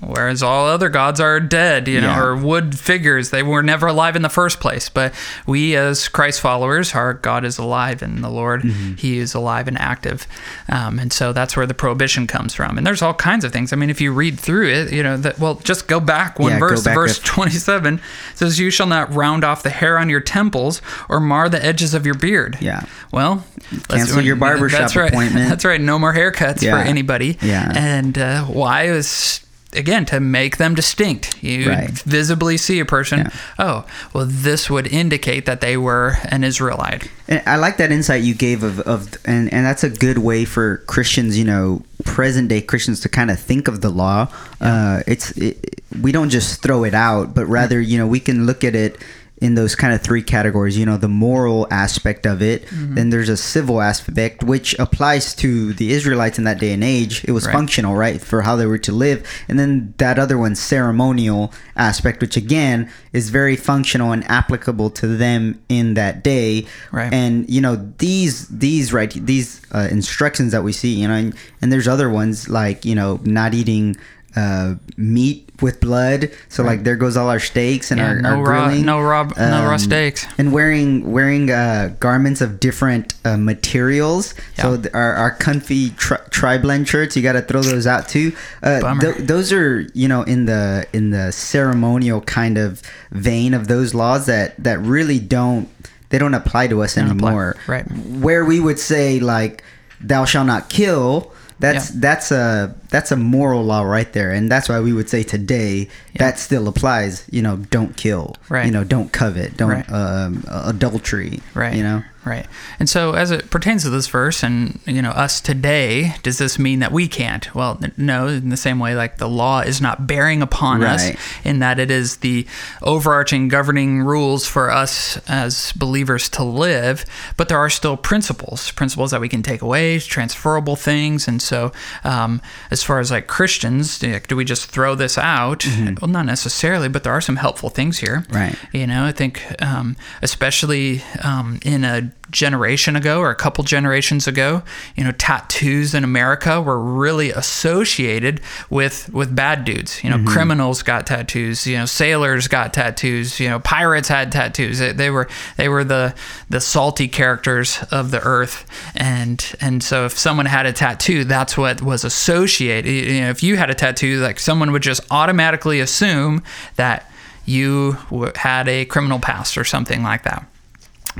Whereas 0.00 0.42
all 0.42 0.66
other 0.66 0.88
gods 0.88 1.20
are 1.20 1.38
dead, 1.38 1.86
you 1.86 2.00
know, 2.00 2.08
Yeah. 2.08 2.20
or 2.20 2.36
wood 2.36 2.78
figures. 2.78 3.30
They 3.30 3.42
were 3.44 3.62
never 3.62 3.86
alive 3.86 4.16
in 4.16 4.22
the 4.22 4.28
first 4.28 4.58
place. 4.60 4.88
But 4.88 5.14
we, 5.46 5.76
as 5.76 6.08
Christ 6.08 6.40
followers, 6.40 6.94
our 6.94 7.14
God 7.14 7.44
is 7.44 7.58
alive, 7.58 8.02
and 8.02 8.22
the 8.22 8.28
Lord, 8.28 8.62
Mm-hmm. 8.62 8.94
He 8.94 9.18
is 9.18 9.34
alive 9.34 9.68
and 9.68 9.78
active. 9.80 10.26
Um, 10.68 10.98
and 10.98 11.12
so 11.12 11.32
that's 11.32 11.56
where 11.56 11.64
the 11.66 11.74
prohibition 11.74 12.26
comes 12.26 12.54
from. 12.54 12.76
And 12.76 12.86
there's 12.86 13.02
all 13.02 13.14
kinds 13.14 13.44
of 13.44 13.52
things. 13.52 13.72
I 13.72 13.76
mean, 13.76 13.88
if 13.88 14.00
you 14.00 14.12
read 14.12 14.38
through 14.38 14.68
it, 14.68 14.92
you 14.92 15.02
know, 15.02 15.16
that, 15.18 15.38
well, 15.38 15.56
just 15.56 15.86
go 15.86 16.00
back 16.00 16.38
one 16.38 16.52
Yeah, 16.52 16.58
verse 16.58 16.80
to 16.82 16.84
back 16.86 16.94
verse 16.96 17.18
a- 17.18 17.22
27 17.24 18.00
says, 18.34 18.58
You 18.58 18.70
shall 18.70 18.86
not 18.88 19.12
round 19.14 19.44
off 19.44 19.62
the 19.62 19.70
hair 19.70 19.98
on 19.98 20.08
your 20.10 20.20
temples 20.20 20.82
or 21.08 21.20
mar 21.20 21.48
the 21.48 21.64
edges 21.64 21.94
of 21.94 22.04
your 22.04 22.16
beard. 22.16 22.58
Yeah. 22.60 22.82
Well, 23.12 23.44
Cancel 23.88 24.20
your 24.22 24.36
barbershop 24.36 24.80
that's 24.80 24.96
right. 24.96 25.10
appointment. 25.10 25.48
That's 25.54 25.64
right. 25.64 25.80
No 25.80 25.98
more 25.98 26.12
haircuts 26.12 26.62
Yeah. 26.62 26.72
for 26.82 26.88
anybody. 26.88 27.38
Yeah. 27.40 27.72
And 27.74 28.18
uh, 28.18 28.44
why 28.44 28.84
is. 28.84 29.40
Again, 29.76 30.04
to 30.06 30.20
make 30.20 30.56
them 30.56 30.74
distinct. 30.74 31.42
You 31.42 31.68
Right. 31.68 31.90
visibly 31.90 32.56
see 32.56 32.80
a 32.80 32.84
person. 32.84 33.18
Yeah. 33.20 33.30
Oh, 33.58 33.84
well, 34.12 34.26
this 34.28 34.68
would 34.70 34.86
indicate 34.86 35.46
that 35.46 35.60
they 35.60 35.76
were 35.76 36.18
an 36.24 36.44
Israelite. 36.44 37.08
And 37.28 37.42
I 37.46 37.56
like 37.56 37.76
that 37.78 37.90
insight 37.90 38.22
you 38.22 38.34
gave 38.34 38.62
of, 38.62 38.80
of 38.80 39.16
and, 39.24 39.52
and 39.52 39.64
that's 39.64 39.84
a 39.84 39.90
good 39.90 40.18
way 40.18 40.44
for 40.44 40.78
Christians, 40.86 41.38
you 41.38 41.44
know, 41.44 41.82
present 42.04 42.48
day 42.48 42.60
Christians 42.60 43.00
to 43.00 43.08
kind 43.08 43.30
of 43.30 43.38
think 43.40 43.68
of 43.68 43.80
the 43.80 43.88
law. 43.90 44.28
Uh, 44.60 45.02
it's 45.06 45.30
it, 45.32 45.82
we 46.02 46.12
don't 46.12 46.30
just 46.30 46.62
throw 46.62 46.84
it 46.84 46.94
out, 46.94 47.34
but 47.34 47.46
rather, 47.46 47.80
you 47.80 47.96
know, 47.98 48.06
we 48.06 48.20
can 48.20 48.46
look 48.46 48.62
at 48.64 48.74
it 48.74 48.98
in 49.38 49.54
those 49.56 49.74
kind 49.74 49.92
of 49.92 50.00
three 50.00 50.22
categories. 50.22 50.78
You 50.78 50.86
know, 50.86 50.96
the 50.96 51.08
moral 51.08 51.66
aspect 51.70 52.24
of 52.24 52.40
it. 52.40 52.64
Mm-hmm. 52.66 52.94
Then 52.94 53.10
there's 53.10 53.28
a 53.28 53.36
civil 53.36 53.80
aspect, 53.82 54.42
which 54.44 54.74
applies 54.78 55.34
to 55.36 55.72
the 55.74 55.92
Israelites 55.92 56.38
in 56.38 56.44
that 56.44 56.58
day 56.58 56.72
and 56.72 56.84
age. 56.84 57.24
It 57.24 57.32
was 57.32 57.44
Right. 57.46 57.52
functional, 57.52 57.94
right, 57.96 58.20
for 58.20 58.42
how 58.42 58.56
they 58.56 58.64
were 58.66 58.78
to 58.78 58.92
live. 58.92 59.26
And 59.48 59.58
then 59.58 59.92
that 59.98 60.18
other 60.18 60.38
one, 60.38 60.54
ceremonial 60.54 61.52
aspect, 61.76 62.20
which 62.20 62.36
again 62.36 62.88
is 63.12 63.30
very 63.30 63.56
functional 63.56 64.12
and 64.12 64.24
applicable 64.30 64.90
to 64.90 65.06
them 65.08 65.60
in 65.68 65.94
that 65.94 66.22
day 66.22 66.66
Right. 66.92 67.12
and 67.12 67.48
you 67.50 67.60
know 67.60 67.76
these 67.98 68.46
these 68.48 68.92
right 68.92 69.10
these 69.12 69.60
uh, 69.72 69.88
instructions 69.90 70.52
that 70.52 70.62
we 70.64 70.72
see 70.72 70.94
you 70.94 71.06
know 71.08 71.14
and, 71.14 71.34
and 71.60 71.72
there's 71.72 71.86
other 71.88 72.08
ones 72.10 72.48
like 72.48 72.84
you 72.84 72.94
know 72.94 73.20
not 73.24 73.54
eating 73.54 73.96
uh, 74.36 74.74
meat 74.96 75.53
with 75.64 75.80
blood. 75.80 76.30
So 76.48 76.62
Right. 76.62 76.70
like 76.72 76.84
there 76.84 76.94
goes 77.04 77.16
all 77.16 77.30
our 77.30 77.40
steaks 77.40 77.90
and 77.90 77.98
Yeah, 77.98 78.08
our, 78.08 78.20
no 78.20 78.28
our 78.28 78.42
raw, 78.44 78.64
grilling. 78.66 78.84
no 78.84 79.00
raw, 79.00 79.22
no 79.36 79.64
raw 79.66 79.72
Um, 79.72 79.78
steaks. 79.78 80.26
and 80.38 80.52
wearing 80.52 81.10
wearing 81.10 81.50
uh, 81.50 81.90
garments 82.06 82.40
of 82.40 82.60
different 82.60 83.14
uh, 83.24 83.36
materials. 83.38 84.34
So 84.60 84.70
Yeah. 84.72 84.76
th- 84.82 84.94
our, 84.94 85.14
our 85.14 85.30
comfy 85.30 85.90
tri- 85.96 86.20
tri-blend 86.30 86.86
shirts, 86.88 87.16
you 87.16 87.22
got 87.22 87.32
to 87.32 87.42
throw 87.42 87.62
those 87.62 87.86
out 87.86 88.08
too. 88.08 88.32
Uh, 88.62 88.94
th- 89.00 89.16
those 89.32 89.52
are 89.52 89.86
you 89.94 90.06
know 90.12 90.22
in 90.34 90.44
the 90.46 90.86
in 90.92 91.10
the 91.10 91.32
ceremonial 91.32 92.20
kind 92.20 92.58
of 92.58 92.82
vein 93.12 93.54
of 93.54 93.66
those 93.68 93.94
laws 93.94 94.26
that 94.26 94.54
that 94.62 94.78
really 94.80 95.18
don't 95.18 95.68
they 96.10 96.18
don't 96.18 96.34
apply 96.34 96.66
to 96.68 96.82
us 96.82 96.94
don't 96.94 97.10
apply. 97.10 97.28
anymore. 97.28 97.56
Right. 97.66 97.84
Where 98.26 98.44
we 98.44 98.60
would 98.60 98.78
say 98.78 99.18
like 99.18 99.62
thou 100.00 100.24
shalt 100.26 100.46
not 100.46 100.68
kill. 100.68 101.32
That's 101.60 101.90
Yeah. 101.90 101.96
that's 102.00 102.30
a 102.32 102.74
that's 102.90 103.12
a 103.12 103.16
moral 103.16 103.62
law 103.64 103.82
right 103.82 104.12
there, 104.12 104.30
and 104.32 104.50
that's 104.50 104.68
why 104.68 104.80
we 104.80 104.92
would 104.92 105.08
say 105.08 105.22
today 105.22 105.88
Yeah. 106.12 106.18
that 106.18 106.38
still 106.38 106.66
applies. 106.68 107.24
You 107.30 107.42
know, 107.42 107.56
don't 107.70 107.96
kill. 107.96 108.36
Right. 108.48 108.66
You 108.66 108.72
know, 108.72 108.82
don't 108.84 109.12
covet. 109.12 109.56
Don't 109.56 109.70
Right. 109.70 109.92
um, 109.92 110.44
adultery. 110.48 111.40
Right. 111.54 111.74
You 111.74 111.82
know. 111.84 112.02
Right. 112.24 112.46
And 112.78 112.88
so, 112.88 113.12
as 113.12 113.30
it 113.30 113.50
pertains 113.50 113.82
to 113.82 113.90
this 113.90 114.06
verse 114.06 114.42
and, 114.42 114.80
you 114.86 115.02
know, 115.02 115.10
us 115.10 115.40
today, 115.40 116.14
does 116.22 116.38
this 116.38 116.58
mean 116.58 116.78
that 116.78 116.90
we 116.90 117.06
can't? 117.06 117.54
Well, 117.54 117.78
no, 117.96 118.28
in 118.28 118.48
the 118.48 118.56
same 118.56 118.78
way, 118.78 118.94
like 118.94 119.18
the 119.18 119.28
law 119.28 119.60
is 119.60 119.80
not 119.80 120.06
bearing 120.06 120.40
upon 120.40 120.82
us 120.82 121.10
in 121.44 121.58
that 121.58 121.78
it 121.78 121.90
is 121.90 122.18
the 122.18 122.46
overarching 122.82 123.48
governing 123.48 124.00
rules 124.00 124.46
for 124.46 124.70
us 124.70 125.18
as 125.28 125.72
believers 125.72 126.28
to 126.30 126.42
live, 126.42 127.04
but 127.36 127.48
there 127.48 127.58
are 127.58 127.70
still 127.70 127.96
principles, 127.96 128.70
principles 128.70 129.10
that 129.10 129.20
we 129.20 129.28
can 129.28 129.42
take 129.42 129.60
away, 129.60 129.98
transferable 129.98 130.76
things. 130.76 131.28
And 131.28 131.42
so, 131.42 131.72
um, 132.04 132.40
as 132.70 132.82
far 132.82 133.00
as 133.00 133.10
like 133.10 133.26
Christians, 133.26 133.98
do 133.98 134.36
we 134.36 134.44
just 134.44 134.70
throw 134.70 134.94
this 134.94 135.18
out? 135.18 135.66
Well, 136.00 136.10
not 136.10 136.26
necessarily, 136.26 136.88
but 136.88 137.04
there 137.04 137.12
are 137.12 137.20
some 137.20 137.36
helpful 137.36 137.68
things 137.68 137.98
here. 137.98 138.24
Mm-hmm. 138.28 138.34
Right. 138.34 138.56
You 138.72 138.86
know, 138.86 139.04
I 139.04 139.12
think 139.12 139.42
um, 139.62 139.96
especially 140.22 141.02
um, 141.22 141.58
in 141.64 141.84
a 141.84 142.10
generation 142.30 142.96
ago 142.96 143.20
or 143.20 143.30
a 143.30 143.34
couple 143.34 143.62
generations 143.64 144.26
ago, 144.26 144.62
you 144.96 145.04
know, 145.04 145.12
tattoos 145.12 145.94
in 145.94 146.02
America 146.02 146.60
were 146.60 146.80
really 146.80 147.30
associated 147.30 148.40
with 148.70 149.08
with 149.12 149.34
bad 149.36 149.64
dudes. 149.64 150.02
You 150.02 150.10
know, 150.10 150.16
Mm-hmm. 150.16 150.28
criminals 150.28 150.82
got 150.82 151.06
tattoos. 151.06 151.66
You 151.66 151.78
know, 151.78 151.84
sailors 151.86 152.48
got 152.48 152.72
tattoos. 152.72 153.38
You 153.38 153.50
know, 153.50 153.60
pirates 153.60 154.08
had 154.08 154.32
tattoos. 154.32 154.78
They, 154.78 154.92
they 154.92 155.10
were 155.10 155.28
they 155.56 155.68
were 155.68 155.84
the 155.84 156.14
the 156.48 156.60
salty 156.60 157.08
characters 157.08 157.78
of 157.90 158.10
the 158.10 158.20
earth. 158.22 158.64
And 158.96 159.44
and 159.60 159.82
so 159.82 160.06
if 160.06 160.18
someone 160.18 160.46
had 160.46 160.66
a 160.66 160.72
tattoo, 160.72 161.24
that's 161.24 161.56
what 161.58 161.82
was 161.82 162.04
associated. 162.04 162.90
You 162.90 163.20
know, 163.22 163.30
if 163.30 163.42
you 163.42 163.56
had 163.56 163.70
a 163.70 163.74
tattoo, 163.74 164.20
like 164.20 164.40
someone 164.40 164.72
would 164.72 164.82
just 164.82 165.02
automatically 165.10 165.78
assume 165.80 166.42
that 166.76 167.10
you 167.44 167.92
had 168.36 168.66
a 168.68 168.86
criminal 168.86 169.18
past 169.18 169.58
or 169.58 169.64
something 169.64 170.02
like 170.02 170.22
that. 170.24 170.46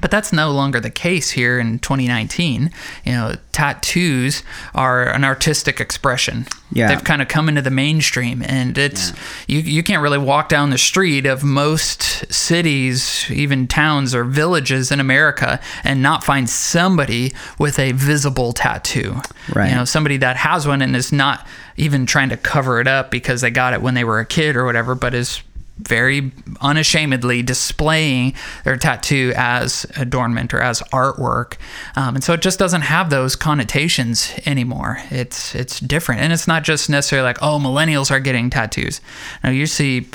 But 0.01 0.11
that's 0.11 0.33
no 0.33 0.51
longer 0.51 0.81
the 0.81 0.91
case 0.91 1.31
here 1.31 1.59
in 1.59 1.79
2019. 1.79 2.71
You 3.05 3.13
know, 3.13 3.35
tattoos 3.53 4.43
are 4.75 5.05
an 5.09 5.25
artistic 5.25 5.81
expression. 5.81 6.47
Yeah. 6.73 6.89
They've 6.89 7.05
kind 7.05 7.23
of 7.23 7.29
come 7.29 7.49
into 7.49 7.63
the 7.63 7.71
mainstream 7.71 8.43
and 8.43 8.77
it's 8.77 9.13
you 9.47 9.61
you 9.61 9.83
can't 9.85 10.03
really 10.03 10.19
walk 10.19 10.49
down 10.49 10.71
the 10.71 10.79
street 10.79 11.25
of 11.25 11.45
most 11.45 12.33
cities, 12.33 13.31
even 13.31 13.69
towns 13.69 14.15
or 14.15 14.25
villages 14.25 14.91
in 14.91 14.99
America 14.99 15.61
and 15.85 16.03
not 16.03 16.25
find 16.25 16.51
somebody 16.51 17.33
with 17.59 17.79
a 17.79 17.93
visible 17.93 18.53
tattoo. 18.53 19.21
Right. 19.55 19.71
You 19.71 19.77
know, 19.77 19.85
somebody 19.85 20.17
that 20.17 20.37
has 20.37 20.67
one 20.67 20.83
and 20.83 20.97
is 20.97 21.13
not 21.13 21.47
even 21.77 22.07
trying 22.07 22.31
to 22.31 22.37
cover 22.37 22.81
it 22.81 22.89
up 22.89 23.11
because 23.11 23.41
they 23.41 23.51
got 23.51 23.73
it 23.73 23.83
when 23.83 23.95
they 23.95 24.05
were 24.05 24.19
a 24.19 24.27
kid 24.27 24.57
or 24.57 24.65
whatever, 24.65 24.97
but 24.97 25.15
is 25.15 25.43
very 25.79 26.31
unashamedly 26.61 27.43
displaying 27.43 28.33
their 28.65 28.77
tattoo 28.77 29.33
as 29.37 29.85
adornment 29.97 30.55
or 30.55 30.61
as 30.61 30.81
artwork, 30.93 31.57
um, 31.97 32.15
and 32.15 32.23
so 32.23 32.33
it 32.33 32.43
just 32.43 32.59
doesn't 32.59 32.83
have 32.83 33.11
those 33.11 33.35
connotations 33.37 34.33
anymore. 34.47 34.99
It's 35.11 35.55
it's 35.55 35.81
different, 35.81 36.21
and 36.21 36.33
it's 36.33 36.47
not 36.47 36.63
just 36.63 36.89
necessarily 36.89 37.27
like 37.27 37.39
oh 37.43 37.59
millennials 37.59 38.11
are 38.11 38.21
getting 38.21 38.51
tattoos. 38.51 39.01
Now 39.43 39.51
you 39.51 39.67
see 39.67 40.07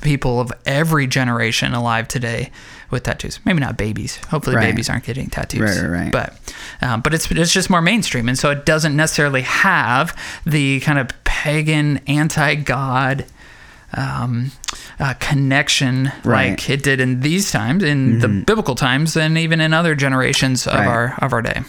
people 0.00 0.40
of 0.40 0.52
every 0.64 1.08
generation 1.08 1.74
alive 1.74 2.06
today 2.06 2.52
with 2.90 3.02
tattoos. 3.02 3.40
Maybe 3.44 3.58
not 3.58 3.76
babies. 3.76 4.16
Hopefully 4.30 4.54
Right. 4.54 4.70
babies 4.70 4.88
aren't 4.88 5.02
getting 5.04 5.28
tattoos. 5.28 5.60
Right, 5.60 5.90
right, 5.90 6.00
right. 6.04 6.12
But 6.12 6.38
um, 6.80 7.00
but 7.00 7.12
it's 7.12 7.28
it's 7.32 7.52
just 7.52 7.68
more 7.68 7.82
mainstream, 7.82 8.28
and 8.28 8.38
so 8.38 8.50
it 8.50 8.64
doesn't 8.64 8.94
necessarily 8.94 9.42
have 9.42 10.16
the 10.46 10.78
kind 10.80 10.98
of 11.00 11.08
pagan, 11.24 11.98
anti-God 12.06 13.24
um, 13.96 14.50
uh, 15.00 15.14
connection 15.18 16.12
Right. 16.24 16.50
like 16.50 16.68
it 16.70 16.82
did 16.82 17.00
in 17.00 17.20
these 17.20 17.50
times, 17.50 17.82
in 17.82 18.18
the 18.18 18.28
biblical 18.28 18.74
times, 18.74 19.16
and 19.16 19.38
even 19.38 19.60
in 19.60 19.72
other 19.72 19.94
generations 19.94 20.66
of 20.66 20.74
Right. 20.74 20.86
our 20.86 21.14
of 21.20 21.32
our 21.32 21.42
day. 21.42 21.62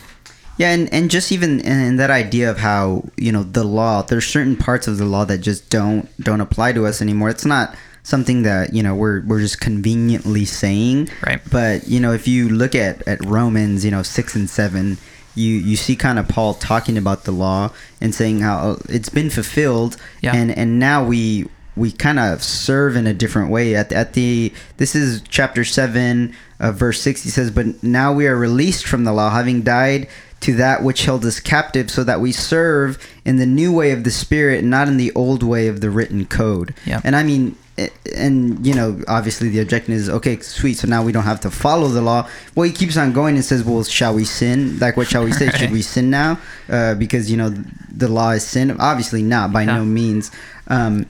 Yeah, 0.58 0.72
and, 0.74 0.94
and 0.94 1.10
just 1.10 1.32
even 1.32 1.62
in 1.62 1.96
that 1.98 2.10
idea 2.12 2.52
of 2.52 2.58
how 2.60 3.06
you 3.16 3.32
know 3.32 3.44
the 3.44 3.64
law, 3.64 4.02
there's 4.02 4.28
certain 4.28 4.58
parts 4.58 4.88
of 4.88 4.98
the 4.98 5.06
law 5.06 5.24
that 5.26 5.38
just 5.40 5.70
don't 5.70 6.10
don't 6.22 6.42
apply 6.42 6.74
to 6.74 6.86
us 6.86 7.02
anymore. 7.02 7.30
It's 7.30 7.46
not 7.46 7.74
something 8.04 8.42
that 8.44 8.74
you 8.74 8.84
know 8.84 8.94
we're 8.96 9.22
we're 9.26 9.40
just 9.40 9.62
conveniently 9.62 10.44
saying. 10.44 11.08
Right. 11.26 11.40
But 11.50 11.88
you 11.88 12.02
know, 12.02 12.12
if 12.12 12.28
you 12.28 12.50
look 12.50 12.76
at 12.76 13.08
at 13.08 13.24
Romans, 13.26 13.86
you 13.86 13.92
know, 13.92 14.04
six 14.04 14.36
and 14.36 14.50
seven. 14.50 14.98
You, 15.36 15.54
you 15.54 15.78
see 15.78 15.96
kind 15.96 16.20
of 16.20 16.28
Paul 16.28 16.56
talking 16.56 16.98
about 16.98 17.24
the 17.24 17.32
law 17.32 17.70
and 18.02 18.14
saying 18.14 18.42
how 18.42 18.78
it's 18.90 19.08
been 19.08 19.30
fulfilled 19.30 19.96
Yeah. 20.22 20.36
and 20.36 20.52
and 20.52 20.80
now 20.80 21.06
we 21.06 21.48
we 21.80 21.92
kind 21.92 22.20
of 22.20 22.44
serve 22.44 22.96
in 22.96 23.08
a 23.08 23.14
different 23.14 23.50
way. 23.50 23.76
At, 23.76 23.92
at 23.92 24.14
the 24.14 24.54
this 24.78 24.94
is 24.96 25.22
chapter 25.30 25.64
7 25.64 26.36
uh, 26.60 26.72
verse 26.74 27.02
6 27.02 27.24
he 27.24 27.30
says 27.30 27.50
but 27.52 27.82
now 27.82 28.12
we 28.14 28.28
are 28.28 28.36
released 28.36 28.86
from 28.86 29.04
the 29.06 29.14
law 29.14 29.30
having 29.30 29.62
died 29.62 30.08
to 30.42 30.56
that 30.56 30.84
which 30.84 31.06
held 31.06 31.26
us 31.26 31.40
captive 31.40 31.90
so 31.92 32.04
that 32.04 32.20
we 32.22 32.32
serve 32.32 32.98
in 33.26 33.38
the 33.38 33.46
new 33.46 33.72
way 33.74 33.92
of 33.92 34.04
the 34.04 34.12
spirit 34.12 34.64
not 34.64 34.88
in 34.88 34.98
the 34.98 35.12
old 35.14 35.42
way 35.44 35.68
of 35.68 35.80
the 35.82 35.90
written 35.90 36.26
code. 36.26 36.74
Yeah. 36.86 37.00
and 37.04 37.16
i 37.16 37.24
mean 37.24 37.56
eh, 37.78 37.90
and 38.16 38.66
you 38.66 38.74
know 38.74 39.02
obviously 39.08 39.48
the 39.50 39.60
objection 39.62 39.94
is 39.94 40.10
okay 40.10 40.40
sweet 40.40 40.76
so 40.78 40.88
now 40.88 41.02
we 41.04 41.12
don't 41.12 41.24
have 41.24 41.40
to 41.42 41.52
follow 41.52 41.88
the 41.88 42.02
law. 42.02 42.28
Well 42.56 42.66
he 42.68 42.74
keeps 42.74 42.98
on 42.98 43.14
going 43.14 43.36
and 43.36 43.46
says 43.46 43.64
well 43.64 43.84
shall 43.84 44.14
we 44.16 44.26
sin? 44.26 44.80
Like 44.80 44.98
what 44.98 45.08
shall 45.08 45.24
we 45.24 45.32
say? 45.32 45.50
Should 45.52 45.72
we 45.72 45.82
sin 45.96 46.10
now? 46.10 46.40
Uh, 46.70 46.96
because 46.96 47.30
you 47.32 47.38
know 47.38 47.50
the 47.92 48.08
law 48.10 48.32
is 48.32 48.46
sin. 48.46 48.76
Obviously 48.80 49.22
not 49.24 49.52
by 49.54 49.62
Yeah. 49.64 49.78
no 49.78 49.86
means. 49.86 50.32
Um, 50.68 51.06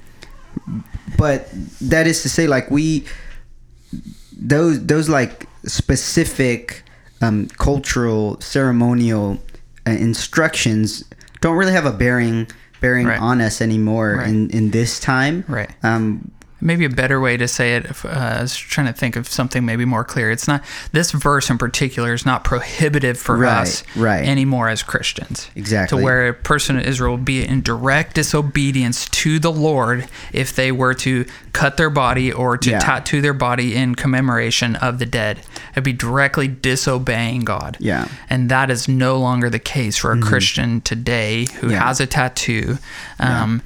but 1.17 1.49
that 1.81 2.07
is 2.07 2.21
to 2.23 2.29
say 2.29 2.47
like 2.47 2.69
we 2.71 3.05
those 4.37 4.85
those 4.85 5.09
like 5.09 5.47
specific 5.65 6.83
um, 7.21 7.47
cultural 7.57 8.39
ceremonial 8.39 9.37
uh, 9.87 9.91
instructions 9.91 11.03
don't 11.41 11.57
really 11.57 11.71
have 11.73 11.85
a 11.85 11.91
bearing 11.91 12.47
bearing 12.81 13.07
Right. 13.07 13.19
on 13.19 13.41
us 13.41 13.61
anymore 13.61 14.15
Right. 14.19 14.29
in 14.29 14.49
in 14.51 14.71
this 14.71 14.99
time 14.99 15.43
Right. 15.47 15.69
um 15.83 16.31
Maybe 16.61 16.83
a 16.85 16.89
better 16.89 17.19
way 17.21 17.37
to 17.37 17.47
say 17.47 17.75
it. 17.75 17.85
If, 17.85 18.03
uh, 18.05 18.09
I 18.09 18.41
was 18.41 18.55
trying 18.55 18.87
to 18.87 18.93
think 18.93 19.15
of 19.15 19.27
something 19.29 19.65
maybe 19.65 19.85
more 19.85 20.03
clear. 20.03 20.29
It's 20.31 20.47
not 20.47 20.63
this 20.91 21.11
verse 21.11 21.49
in 21.49 21.57
particular 21.57 22.13
is 22.13 22.25
not 22.25 22.43
prohibitive 22.43 23.17
for 23.17 23.37
Right, 23.37 23.59
us 23.61 23.83
right. 23.95 24.27
anymore 24.27 24.67
as 24.69 24.83
Christians. 24.83 25.49
Exactly. 25.55 25.97
To 25.97 26.03
where 26.03 26.27
a 26.29 26.33
person 26.33 26.77
of 26.77 26.85
Israel 26.85 27.13
would 27.15 27.25
be 27.25 27.45
in 27.45 27.61
direct 27.61 28.15
disobedience 28.15 29.07
to 29.09 29.39
the 29.39 29.51
Lord 29.51 30.07
if 30.33 30.53
they 30.55 30.71
were 30.71 30.93
to 30.95 31.25
cut 31.53 31.77
their 31.77 31.89
body 31.89 32.31
or 32.31 32.57
to 32.57 32.69
Yeah. 32.71 32.79
tattoo 32.79 33.21
their 33.21 33.33
body 33.33 33.75
in 33.75 33.95
commemoration 33.95 34.75
of 34.75 34.99
the 34.99 35.05
dead. 35.05 35.39
It'd 35.71 35.83
be 35.83 35.93
directly 35.93 36.47
disobeying 36.47 37.41
God. 37.45 37.77
Yeah. 37.79 38.03
Mm-hmm. 38.05 38.15
And 38.29 38.49
that 38.51 38.69
is 38.69 38.87
no 38.87 39.17
longer 39.17 39.49
the 39.49 39.59
case 39.59 39.97
for 39.97 40.11
a 40.11 40.19
Christian 40.19 40.81
today 40.81 41.47
who 41.61 41.71
Yeah. 41.71 41.85
has 41.87 41.99
a 41.99 42.05
tattoo. 42.05 42.77
Um, 43.19 43.61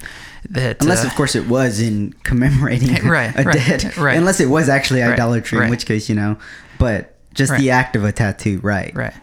That 0.50 0.82
unless 0.82 1.04
uh, 1.04 1.08
of 1.08 1.14
course 1.14 1.34
it 1.34 1.46
was 1.48 1.80
in 1.80 2.12
commemorating 2.22 2.94
Right, 3.08 3.34
a 3.38 3.42
right, 3.42 3.54
dead 3.54 3.96
right. 3.96 4.16
unless 4.16 4.40
it 4.40 4.46
was 4.46 4.68
actually 4.68 5.00
Right, 5.00 5.12
idolatry 5.14 5.62
in 5.64 5.70
which 5.70 5.86
case 5.86 6.08
you 6.08 6.14
know 6.14 6.38
but 6.78 7.14
just 7.34 7.56
the 7.56 7.70
act 7.70 7.96
of 7.96 8.04
a 8.04 8.12
tattoo 8.12 8.60
right 8.62 8.94
Right. 8.94 9.14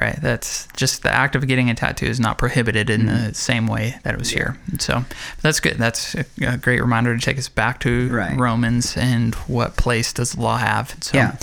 Right. 0.00 0.18
That's 0.22 0.66
just 0.74 1.02
the 1.02 1.10
act 1.12 1.36
of 1.36 1.46
getting 1.46 1.68
a 1.68 1.74
tattoo 1.74 2.06
is 2.06 2.18
not 2.18 2.38
prohibited 2.38 2.88
in 2.88 3.02
Mm-hmm. 3.02 3.26
the 3.28 3.34
same 3.34 3.66
way 3.66 3.98
that 4.04 4.14
it 4.14 4.18
was 4.18 4.30
here. 4.30 4.56
So 4.78 5.04
that's 5.42 5.60
good. 5.60 5.74
That's 5.76 6.14
a, 6.14 6.24
a 6.46 6.56
great 6.56 6.80
reminder 6.80 7.14
to 7.16 7.20
take 7.22 7.36
us 7.38 7.48
back 7.48 7.80
to 7.80 8.08
Right. 8.08 8.36
Romans 8.38 8.96
and 8.96 9.34
what 9.46 9.76
place 9.76 10.12
does 10.12 10.32
the 10.32 10.40
law 10.40 10.56
have. 10.56 10.96
So 11.00 11.18
Yeah. 11.18 11.36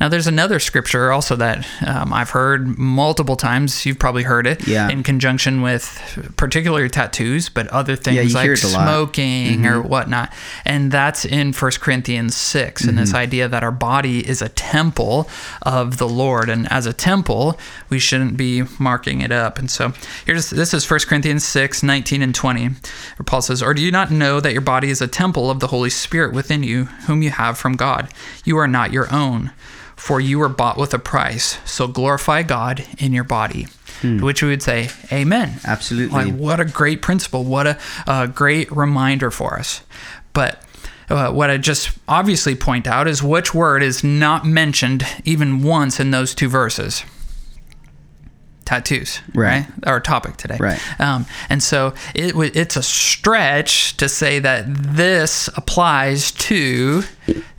now 0.00 0.08
there's 0.08 0.26
another 0.26 0.58
scripture 0.58 1.12
also 1.12 1.36
that 1.36 1.66
um, 1.86 2.12
I've 2.12 2.30
heard 2.30 2.78
multiple 2.78 3.36
times. 3.36 3.84
You've 3.84 3.98
probably 3.98 4.22
heard 4.22 4.46
it 4.46 4.66
Yeah. 4.66 4.88
in 4.88 5.02
conjunction 5.02 5.60
with 5.60 6.32
particular 6.36 6.88
tattoos, 6.88 7.48
but 7.50 7.66
other 7.68 7.94
things 7.96 8.30
you 8.30 8.34
like 8.34 8.44
hear 8.44 8.52
it 8.54 8.64
a 8.64 8.68
lot. 8.68 8.72
Mm-hmm. 8.72 8.88
smoking 8.88 9.66
or 9.66 9.82
whatnot. 9.82 10.32
And 10.64 10.90
that's 10.90 11.24
in 11.24 11.52
1 11.52 11.70
Corinthians 11.80 12.34
6 12.36 12.82
and 12.82 12.92
Mm-hmm. 12.92 12.98
this 13.00 13.14
idea 13.14 13.48
that 13.48 13.62
our 13.62 13.72
body 13.72 14.26
is 14.26 14.40
a 14.40 14.48
temple 14.48 15.28
of 15.62 15.98
the 15.98 16.08
Lord. 16.08 16.48
And 16.48 16.70
as 16.72 16.86
a 16.86 16.92
temple, 16.92 17.58
we 17.88 17.98
shouldn't 17.98 18.36
be 18.36 18.64
marking 18.78 19.20
it 19.20 19.32
up. 19.32 19.58
And 19.58 19.70
so 19.70 19.92
here's 20.26 20.50
this 20.50 20.74
is 20.74 20.88
1 20.88 21.00
Corinthians 21.00 21.44
6, 21.44 21.82
19 21.82 22.22
and 22.22 22.34
20, 22.34 22.68
where 22.68 22.76
Paul 23.24 23.42
says, 23.42 23.62
Or 23.62 23.74
do 23.74 23.82
you 23.82 23.90
not 23.90 24.10
know 24.10 24.40
that 24.40 24.52
your 24.52 24.62
body 24.62 24.90
is 24.90 25.00
a 25.00 25.08
temple 25.08 25.50
of 25.50 25.60
the 25.60 25.68
Holy 25.68 25.90
Spirit 25.90 26.32
within 26.34 26.62
you, 26.62 26.84
whom 27.06 27.22
you 27.22 27.30
have 27.30 27.58
from 27.58 27.74
God? 27.74 28.08
You 28.44 28.58
are 28.58 28.68
not 28.68 28.92
your 28.92 29.12
own, 29.12 29.52
for 29.96 30.20
you 30.20 30.38
were 30.38 30.48
bought 30.48 30.78
with 30.78 30.94
a 30.94 30.98
price. 30.98 31.58
So 31.64 31.86
glorify 31.86 32.42
God 32.42 32.84
in 32.98 33.12
your 33.12 33.24
body. 33.24 33.68
To 34.00 34.24
which 34.24 34.42
we 34.42 34.48
would 34.48 34.62
say, 34.62 34.88
Amen. 35.12 35.60
Absolutely. 35.64 36.24
Like, 36.24 36.34
what 36.34 36.58
a 36.58 36.64
great 36.64 37.02
principle. 37.02 37.44
What 37.44 37.68
a, 37.68 37.78
a 38.08 38.26
great 38.26 38.68
reminder 38.72 39.30
for 39.30 39.56
us. 39.56 39.82
But 40.32 40.60
uh, 41.08 41.30
what 41.30 41.50
I 41.50 41.58
just 41.58 41.90
obviously 42.08 42.54
point 42.54 42.86
out 42.86 43.06
is 43.06 43.22
which 43.22 43.54
word 43.54 43.82
is 43.82 44.02
not 44.02 44.44
mentioned 44.46 45.06
even 45.24 45.62
once 45.62 46.00
in 46.00 46.10
those 46.10 46.34
two 46.34 46.48
verses. 46.48 47.04
Tattoos, 48.72 49.20
Right. 49.34 49.66
right? 49.66 49.66
Our 49.86 50.00
topic 50.00 50.38
today, 50.38 50.56
Right. 50.58 50.80
Um, 50.98 51.26
and 51.50 51.62
so 51.62 51.92
it 52.14 52.34
it's 52.56 52.74
a 52.76 52.82
stretch 52.82 53.98
to 53.98 54.08
say 54.08 54.38
that 54.38 54.64
this 54.66 55.48
applies 55.56 56.32
to 56.32 57.02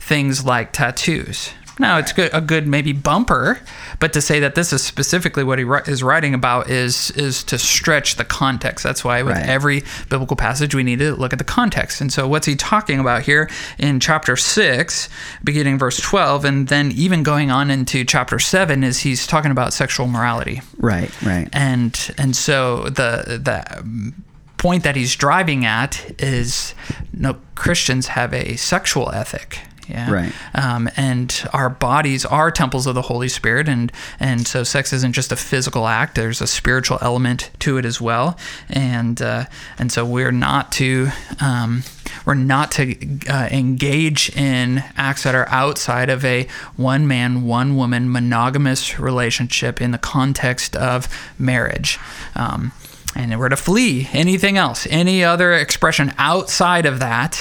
things 0.00 0.44
like 0.44 0.72
tattoos. 0.72 1.50
Now 1.78 1.98
it's 1.98 2.12
good, 2.12 2.30
a 2.32 2.40
good 2.40 2.68
maybe 2.68 2.92
bumper, 2.92 3.58
but 3.98 4.12
to 4.12 4.20
say 4.20 4.38
that 4.40 4.54
this 4.54 4.72
is 4.72 4.82
specifically 4.82 5.42
what 5.42 5.58
he 5.58 5.64
is 5.86 6.02
writing 6.04 6.32
about 6.32 6.70
is 6.70 7.10
is 7.12 7.42
to 7.44 7.58
stretch 7.58 8.14
the 8.14 8.24
context. 8.24 8.84
That's 8.84 9.04
why 9.04 9.22
with 9.22 9.34
Right. 9.36 9.46
every 9.46 9.82
biblical 10.08 10.36
passage 10.36 10.74
we 10.74 10.84
need 10.84 11.00
to 11.00 11.14
look 11.16 11.32
at 11.32 11.38
the 11.38 11.44
context. 11.44 12.00
And 12.00 12.12
so 12.12 12.28
what's 12.28 12.46
he 12.46 12.54
talking 12.54 13.00
about 13.00 13.22
here 13.22 13.50
in 13.78 13.98
chapter 13.98 14.36
six, 14.36 15.08
beginning 15.42 15.78
verse 15.78 15.98
twelve, 15.98 16.44
and 16.44 16.68
then 16.68 16.92
even 16.92 17.22
going 17.24 17.50
on 17.50 17.70
into 17.70 18.04
chapter 18.04 18.38
seven, 18.38 18.84
is 18.84 19.00
he's 19.00 19.26
talking 19.26 19.50
about 19.50 19.72
sexual 19.72 20.06
morality 20.06 20.62
Right, 20.78 21.10
right. 21.22 21.48
and 21.52 22.14
and 22.18 22.36
so 22.36 22.84
the 22.84 23.40
the 23.42 24.14
point 24.58 24.84
that 24.84 24.96
he's 24.96 25.14
driving 25.16 25.64
at 25.66 26.00
is 26.18 26.74
no 27.12 27.36
Christians 27.54 28.06
have 28.08 28.32
a 28.32 28.56
sexual 28.56 29.10
ethic. 29.10 29.58
Yeah. 29.88 30.10
Right. 30.10 30.32
Um, 30.54 30.88
and 30.96 31.46
our 31.52 31.68
bodies 31.68 32.24
are 32.24 32.50
temples 32.50 32.86
of 32.86 32.94
the 32.94 33.02
Holy 33.02 33.28
Spirit, 33.28 33.68
and 33.68 33.92
and 34.18 34.46
so 34.46 34.62
sex 34.64 34.92
isn't 34.92 35.12
just 35.12 35.32
a 35.32 35.36
physical 35.36 35.86
act. 35.86 36.14
There's 36.14 36.40
a 36.40 36.46
spiritual 36.46 36.98
element 37.02 37.50
to 37.60 37.76
it 37.76 37.84
as 37.84 38.00
well, 38.00 38.38
and 38.68 39.20
uh, 39.20 39.44
and 39.78 39.92
so 39.92 40.04
we're 40.04 40.32
not 40.32 40.72
to 40.72 41.08
um, 41.40 41.82
we're 42.24 42.34
not 42.34 42.70
to 42.72 42.96
uh, 43.28 43.48
engage 43.50 44.34
in 44.36 44.82
acts 44.96 45.24
that 45.24 45.34
are 45.34 45.48
outside 45.48 46.08
of 46.08 46.24
a 46.24 46.46
one 46.76 47.06
man, 47.06 47.44
one 47.44 47.76
woman 47.76 48.10
monogamous 48.10 48.98
relationship 48.98 49.80
in 49.80 49.90
the 49.90 49.98
context 49.98 50.76
of 50.76 51.08
marriage. 51.38 51.98
Um, 52.34 52.72
and 53.16 53.38
we're 53.38 53.48
to 53.48 53.56
flee 53.56 54.08
anything 54.12 54.56
else, 54.56 54.88
any 54.90 55.22
other 55.22 55.52
expression 55.52 56.12
outside 56.18 56.84
of 56.84 56.98
that, 56.98 57.36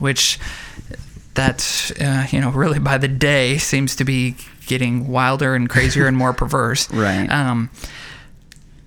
which 0.00 0.40
that's 1.34 1.90
uh, 1.92 2.26
you 2.30 2.40
know 2.40 2.50
really 2.50 2.78
by 2.78 2.98
the 2.98 3.08
day 3.08 3.58
seems 3.58 3.96
to 3.96 4.04
be 4.04 4.36
getting 4.66 5.08
wilder 5.08 5.54
and 5.54 5.68
crazier 5.68 6.06
and 6.06 6.16
more 6.16 6.32
perverse. 6.42 6.90
Right. 6.92 7.28
Um, 7.30 7.70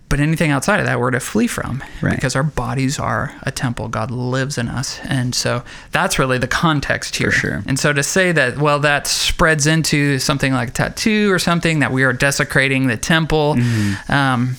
but 0.10 0.22
anything 0.22 0.52
outside 0.52 0.80
of 0.80 0.86
that, 0.86 1.02
we're 1.02 1.12
to 1.12 1.20
flee 1.20 1.48
from 1.48 1.84
Right. 2.02 2.16
because 2.16 2.34
our 2.34 2.42
bodies 2.44 2.98
are 2.98 3.36
a 3.44 3.52
temple. 3.52 3.90
God 3.90 4.10
lives 4.10 4.58
in 4.58 4.70
us, 4.70 5.00
and 5.04 5.36
so 5.36 5.64
that's 5.92 6.18
really 6.18 6.38
the 6.38 6.48
context 6.48 7.18
here. 7.18 7.30
sure. 7.30 7.62
And 7.68 7.78
so 7.78 7.92
to 7.92 8.02
say 8.02 8.32
that, 8.32 8.58
well, 8.58 8.80
that 8.80 9.06
spreads 9.06 9.68
into 9.68 10.18
something 10.20 10.54
like 10.54 10.70
a 10.70 10.72
tattoo 10.72 11.30
or 11.30 11.40
something 11.40 11.80
that 11.80 11.92
we 11.92 12.04
are 12.04 12.14
desecrating 12.14 12.88
the 12.88 12.96
temple. 12.96 13.56
Mm-hmm. 13.56 14.12
Um, 14.12 14.56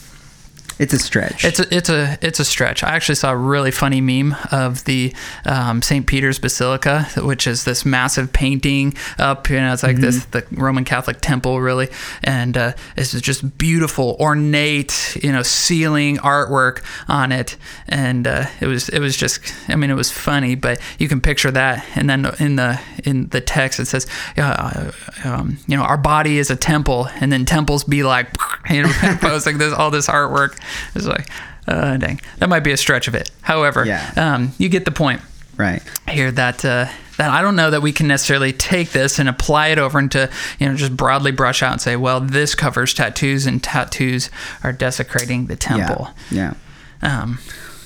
It's 0.79 0.93
a 0.93 0.99
stretch. 0.99 1.45
it's 1.45 1.59
a 1.59 1.75
it's 1.75 1.89
a 1.89 2.19
it's 2.23 2.41
a 2.41 2.45
stretch. 2.45 2.85
I 2.85 2.91
actually 2.91 3.17
saw 3.17 3.33
a 3.33 3.37
really 3.37 3.71
funny 3.71 4.01
meme 4.01 4.37
of 4.53 4.85
the 4.85 5.13
um, 5.45 5.83
St. 5.83 6.07
Peter's 6.07 6.39
Basilica, 6.39 7.09
which 7.17 7.47
is 7.47 7.65
this 7.65 7.85
massive 7.85 8.33
painting 8.33 8.95
up. 9.19 9.51
You 9.51 9.61
know, 9.61 9.73
it's 9.73 9.83
like 9.83 9.97
this 9.97 10.25
the 10.27 10.47
Roman 10.53 10.85
Catholic 10.85 11.21
temple, 11.21 11.61
really, 11.61 11.89
and 12.23 12.57
uh, 12.57 12.73
it's 12.97 13.19
just 13.21 13.59
beautiful, 13.59 14.17
ornate, 14.21 15.17
you 15.23 15.33
know, 15.33 15.43
ceiling 15.43 16.19
artwork 16.19 16.83
on 17.09 17.33
it, 17.33 17.57
and 17.89 18.27
uh, 18.27 18.47
it 18.61 18.67
was 18.67 18.89
it 18.89 19.01
was 19.01 19.17
just. 19.17 19.41
I 19.69 19.77
mean, 19.77 19.91
it 19.91 19.95
was 19.95 20.11
funny, 20.11 20.55
but 20.55 20.81
you 20.99 21.09
can 21.09 21.21
picture 21.21 21.51
that, 21.51 21.85
and 21.95 22.09
then 22.09 22.27
in 22.39 22.57
the 22.57 22.81
in 23.05 23.29
the 23.29 23.41
text 23.41 23.81
it 23.81 23.87
says, 23.87 24.07
uh, 24.37 24.93
um, 25.25 25.59
you 25.67 25.77
know, 25.77 25.83
our 25.83 25.99
body 25.99 26.39
is 26.39 26.51
a 26.51 26.57
temple, 26.57 27.09
and 27.21 27.33
then 27.33 27.45
temples 27.45 27.85
be 27.85 28.03
like, 28.03 28.29
you 28.71 28.83
know, 28.83 28.93
posting 29.21 29.59
this 29.59 29.73
all 29.73 29.91
this 29.91 30.07
artwork. 30.07 30.59
It's 30.95 31.07
like, 31.07 31.29
uh, 31.67 31.97
dang, 31.97 32.21
that 32.39 32.49
might 32.49 32.65
be 32.65 32.73
a 32.73 32.77
stretch 32.77 33.09
of 33.09 33.15
it. 33.15 33.31
However, 33.43 33.85
Yeah. 33.85 34.11
um, 34.17 34.53
you 34.59 34.69
get 34.69 34.85
the 34.85 34.91
point 34.91 35.21
right. 35.57 35.83
here 36.09 36.31
that 36.33 36.65
uh, 36.65 36.87
that 37.19 37.31
I 37.31 37.43
don't 37.43 37.57
know 37.57 37.71
that 37.71 37.83
we 37.83 37.93
can 37.93 38.07
necessarily 38.09 38.53
take 38.53 38.91
this 38.93 39.19
and 39.19 39.29
apply 39.29 39.69
it 39.69 39.79
over 39.79 39.99
into 39.99 40.31
you 40.61 40.69
know 40.69 40.77
just 40.77 40.97
broadly 40.97 41.33
brush 41.33 41.63
out 41.63 41.73
and 41.73 41.81
say, 41.81 41.97
well, 41.97 42.21
this 42.21 42.55
covers 42.55 42.95
tattoos 42.95 43.47
and 43.47 43.63
tattoos 43.63 44.31
are 44.63 44.73
desecrating 44.73 45.47
the 45.47 45.57
temple. 45.57 46.11
Yeah. 46.31 46.55
Yeah. 47.03 47.23
Um, 47.23 47.39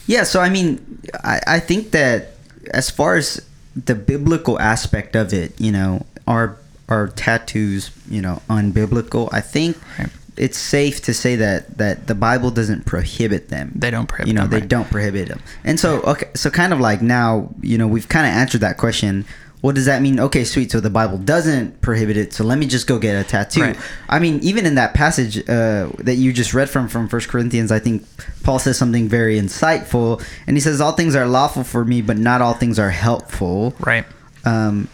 Yeah, 0.07 0.25
so 0.25 0.41
I 0.41 0.49
mean, 0.51 1.01
I, 1.25 1.41
I 1.47 1.61
think 1.61 1.93
that 1.93 2.33
as 2.73 2.91
far 2.91 3.15
as 3.17 3.41
the 3.75 3.95
biblical 3.95 4.59
aspect 4.61 5.17
of 5.17 5.33
it, 5.33 5.59
you 5.61 5.73
know, 5.73 6.05
are 6.27 6.57
are 6.89 7.09
tattoos, 7.09 7.91
you 8.11 8.21
know, 8.21 8.43
unbiblical? 8.51 9.29
I 9.33 9.41
think 9.41 9.77
Right. 9.99 10.09
It's 10.37 10.57
safe 10.57 11.03
to 11.03 11.15
say 11.15 11.37
that 11.37 11.77
that 11.79 12.07
the 12.07 12.15
Bible 12.15 12.51
doesn't 12.51 12.87
prohibit 12.87 13.49
them. 13.49 13.73
They 13.75 13.91
don't 13.91 14.07
prohibit 14.07 14.29
You 14.29 14.35
know, 14.35 14.43
them, 14.43 14.51
they 14.51 14.61
right. 14.61 14.69
don't 14.69 14.91
prohibit 14.91 15.29
them. 15.29 15.41
And 15.65 15.79
so, 15.79 16.01
okay, 16.03 16.31
so 16.35 16.51
kind 16.51 16.73
of 16.73 16.81
like 16.81 17.03
now, 17.03 17.51
you 17.61 17.77
know, 17.79 17.87
we've 17.87 18.09
kind 18.09 18.27
of 18.27 18.33
answered 18.33 18.63
that 18.63 18.77
question. 18.79 19.25
What 19.61 19.77
does 19.77 19.87
that 19.87 20.03
mean? 20.03 20.19
Okay, 20.19 20.43
sweet. 20.43 20.73
So 20.73 20.81
the 20.81 20.91
Bible 20.91 21.19
doesn't 21.19 21.83
prohibit 21.83 22.17
it. 22.17 22.33
So 22.33 22.43
let 22.43 22.59
me 22.59 22.67
just 22.67 22.89
go 22.89 22.99
get 22.99 23.15
a 23.15 23.23
tattoo. 23.29 23.61
Right. 23.61 23.77
I 24.09 24.19
mean, 24.19 24.41
even 24.43 24.67
in 24.67 24.75
that 24.75 24.93
passage 24.93 25.39
uh, 25.49 25.89
that 25.99 26.17
you 26.17 26.33
just 26.33 26.53
read 26.53 26.69
from 26.69 26.89
from 26.89 27.09
First 27.09 27.29
Corinthians, 27.29 27.71
I 27.71 27.79
think 27.79 28.05
Paul 28.43 28.59
says 28.59 28.77
something 28.77 29.09
very 29.09 29.39
insightful, 29.39 30.21
and 30.49 30.57
he 30.57 30.61
says, 30.61 30.81
"All 30.81 30.93
things 30.93 31.15
are 31.15 31.27
lawful 31.29 31.63
for 31.63 31.85
me, 31.85 32.03
but 32.03 32.17
not 32.19 32.41
all 32.43 32.55
things 32.55 32.79
are 32.81 32.91
helpful." 32.91 33.77
right. 33.81 34.05
Um, 34.45 34.89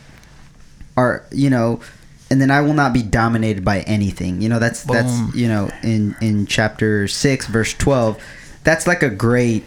are 0.98 1.24
you 1.32 1.48
know, 1.48 1.80
and 2.30 2.40
then 2.40 2.50
I 2.50 2.60
will 2.60 2.74
not 2.74 2.92
be 2.92 3.02
dominated 3.02 3.64
by 3.64 3.80
anything. 3.80 4.40
You 4.42 4.48
know, 4.48 4.58
that's 4.58 4.84
Boom. 4.84 4.94
that's 4.96 5.34
you 5.34 5.48
know 5.48 5.70
in 5.82 6.14
in 6.20 6.46
chapter 6.46 7.08
six, 7.08 7.46
verse 7.46 7.74
twelve. 7.74 8.22
That's 8.64 8.86
like 8.86 9.02
a 9.02 9.10
great 9.10 9.64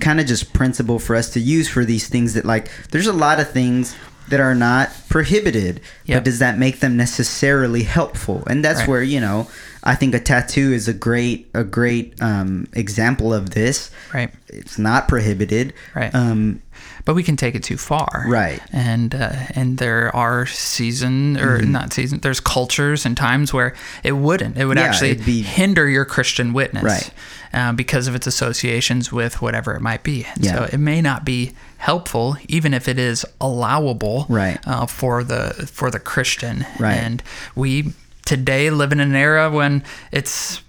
kind 0.00 0.20
of 0.20 0.26
just 0.26 0.52
principle 0.52 0.98
for 0.98 1.14
us 1.16 1.30
to 1.30 1.40
use 1.40 1.68
for 1.68 1.84
these 1.84 2.08
things 2.08 2.34
that 2.34 2.44
like 2.44 2.70
there's 2.90 3.06
a 3.06 3.12
lot 3.12 3.38
of 3.40 3.50
things 3.50 3.94
that 4.30 4.40
are 4.40 4.54
not 4.54 4.88
prohibited 5.10 5.82
Yep. 6.06 6.16
but 6.16 6.24
does 6.24 6.38
that 6.38 6.56
make 6.56 6.80
them 6.80 6.96
necessarily 6.96 7.82
helpful 7.82 8.42
and 8.46 8.64
that's 8.64 8.80
Right. 8.80 8.88
where 8.88 9.02
you 9.02 9.20
know 9.20 9.46
i 9.82 9.94
think 9.94 10.14
a 10.14 10.18
tattoo 10.20 10.72
is 10.72 10.88
a 10.88 10.94
great 10.94 11.50
a 11.52 11.62
great 11.64 12.14
um, 12.22 12.66
example 12.72 13.34
of 13.34 13.50
this 13.50 13.90
Right. 14.14 14.30
it's 14.48 14.78
not 14.78 15.08
prohibited 15.08 15.74
Right. 15.94 16.14
um, 16.14 16.62
but 17.04 17.14
we 17.14 17.22
can 17.22 17.36
take 17.36 17.54
it 17.54 17.62
too 17.62 17.76
far 17.76 18.24
Right. 18.26 18.60
and 18.72 19.14
uh, 19.14 19.32
and 19.54 19.78
there 19.78 20.14
are 20.16 20.46
season 20.46 21.36
or 21.38 21.58
Mm-hmm. 21.60 21.72
not 21.72 21.92
season 21.92 22.20
there's 22.20 22.40
cultures 22.40 23.04
and 23.06 23.16
times 23.16 23.52
where 23.52 23.74
it 24.02 24.12
wouldn't 24.12 24.56
it 24.56 24.64
would 24.66 24.78
Yeah, 24.78 24.84
actually 24.84 25.14
be- 25.14 25.42
hinder 25.42 25.88
your 25.88 26.04
christian 26.04 26.52
witness 26.52 26.82
Right. 26.84 27.10
uh, 27.52 27.72
because 27.72 28.06
of 28.08 28.14
its 28.14 28.26
associations 28.26 29.12
with 29.12 29.42
whatever 29.42 29.74
it 29.74 29.80
might 29.80 30.02
be 30.02 30.24
And 30.34 30.44
Yeah. 30.44 30.52
so 30.56 30.68
it 30.72 30.78
may 30.78 31.00
not 31.02 31.24
be 31.24 31.52
helpful 31.78 32.36
even 32.48 32.72
if 32.72 32.88
it 32.88 32.98
is 32.98 33.26
allowable 33.40 34.26
Right. 34.28 34.58
uh, 34.66 34.86
for 34.86 35.22
the 35.24 35.68
for 35.70 35.90
the 35.90 35.98
christian 36.00 36.64
Right. 36.78 36.94
and 36.96 37.22
we 37.54 37.92
today 38.24 38.70
live 38.70 38.90
in 38.92 39.00
an 39.00 39.14
era 39.14 39.50
when 39.50 39.82
it's 40.10 40.62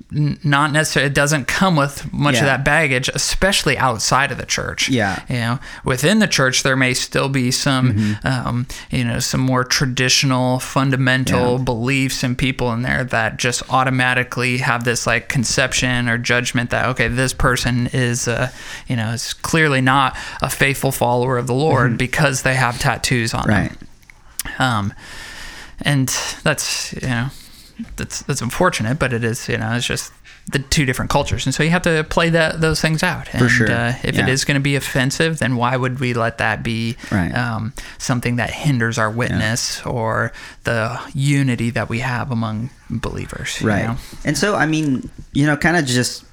not 0.43 0.71
necessarily 0.71 1.07
it 1.09 1.13
doesn't 1.13 1.45
come 1.45 1.75
with 1.75 2.11
much 2.13 2.35
Yeah. 2.35 2.41
of 2.41 2.45
that 2.45 2.63
baggage 2.63 3.09
especially 3.13 3.77
outside 3.77 4.31
of 4.31 4.37
the 4.37 4.45
church 4.45 4.87
Yeah. 4.87 5.21
you 5.27 5.35
know 5.35 5.59
within 5.83 6.19
the 6.19 6.27
church 6.27 6.63
there 6.63 6.75
may 6.77 6.93
still 6.93 7.27
be 7.29 7.51
some 7.51 7.93
Mm-hmm. 7.93 8.27
um, 8.27 8.67
you 8.89 9.03
know 9.03 9.19
some 9.19 9.41
more 9.41 9.63
traditional 9.63 10.59
fundamental 10.59 11.57
Yeah. 11.57 11.63
beliefs 11.63 12.23
and 12.23 12.37
people 12.37 12.71
in 12.71 12.81
there 12.83 13.03
that 13.03 13.37
just 13.37 13.61
automatically 13.69 14.59
have 14.59 14.85
this 14.85 15.05
like 15.05 15.27
conception 15.27 16.07
or 16.07 16.17
judgment 16.17 16.69
that 16.69 16.85
okay 16.87 17.07
this 17.09 17.33
person 17.33 17.87
is 17.91 18.27
uh, 18.27 18.49
you 18.87 18.95
know 18.95 19.09
is 19.11 19.33
clearly 19.33 19.81
not 19.81 20.15
a 20.41 20.49
faithful 20.49 20.91
follower 20.91 21.37
of 21.37 21.47
the 21.47 21.53
lord 21.53 21.97
because 21.97 22.43
they 22.43 22.55
have 22.55 22.79
tattoos 22.79 23.33
on 23.33 23.43
Mm-hmm. 23.43 23.51
right 23.51 23.71
them 24.57 24.59
um, 24.59 24.93
and 25.81 26.07
that's 26.43 26.93
you 26.93 27.01
know 27.09 27.29
that's 27.95 28.21
that's 28.23 28.41
unfortunate, 28.41 28.99
but 28.99 29.13
it 29.13 29.23
is 29.23 29.47
you 29.49 29.57
know 29.57 29.71
it's 29.73 29.85
just 29.85 30.11
the 30.51 30.59
two 30.59 30.85
different 30.85 31.09
cultures, 31.09 31.45
and 31.47 31.55
so 31.55 31.63
you 31.63 31.71
have 31.71 31.81
to 31.81 32.03
play 32.09 32.29
that 32.29 32.61
those 32.61 32.79
things 32.79 33.01
out. 33.03 33.27
And, 33.33 33.49
sure. 33.49 33.71
Uh, 33.71 33.89
if 34.03 34.05
it 34.05 34.15
Yeah. 34.15 34.27
is 34.27 34.45
going 34.45 34.55
to 34.55 34.61
be 34.61 34.75
offensive, 34.75 35.39
then 35.39 35.55
why 35.55 35.75
would 35.75 35.99
we 35.99 36.13
let 36.13 36.37
that 36.37 36.61
be 36.61 36.97
Right. 37.11 37.33
um, 37.35 37.73
something 37.97 38.35
that 38.35 38.51
hinders 38.51 38.97
our 38.99 39.09
witness 39.09 39.83
or 39.85 40.31
the 40.63 40.99
unity 41.15 41.71
that 41.71 41.89
we 41.89 41.99
have 41.99 42.29
among 42.31 42.69
believers? 42.89 43.59
you 43.61 43.67
right 43.67 43.85
know? 43.85 43.97
and 44.23 44.37
so 44.37 44.55
i 44.55 44.65
mean 44.67 45.09
you 45.33 45.45
know 45.47 45.57
kind 45.57 45.75
of 45.77 45.85
just 45.85 46.23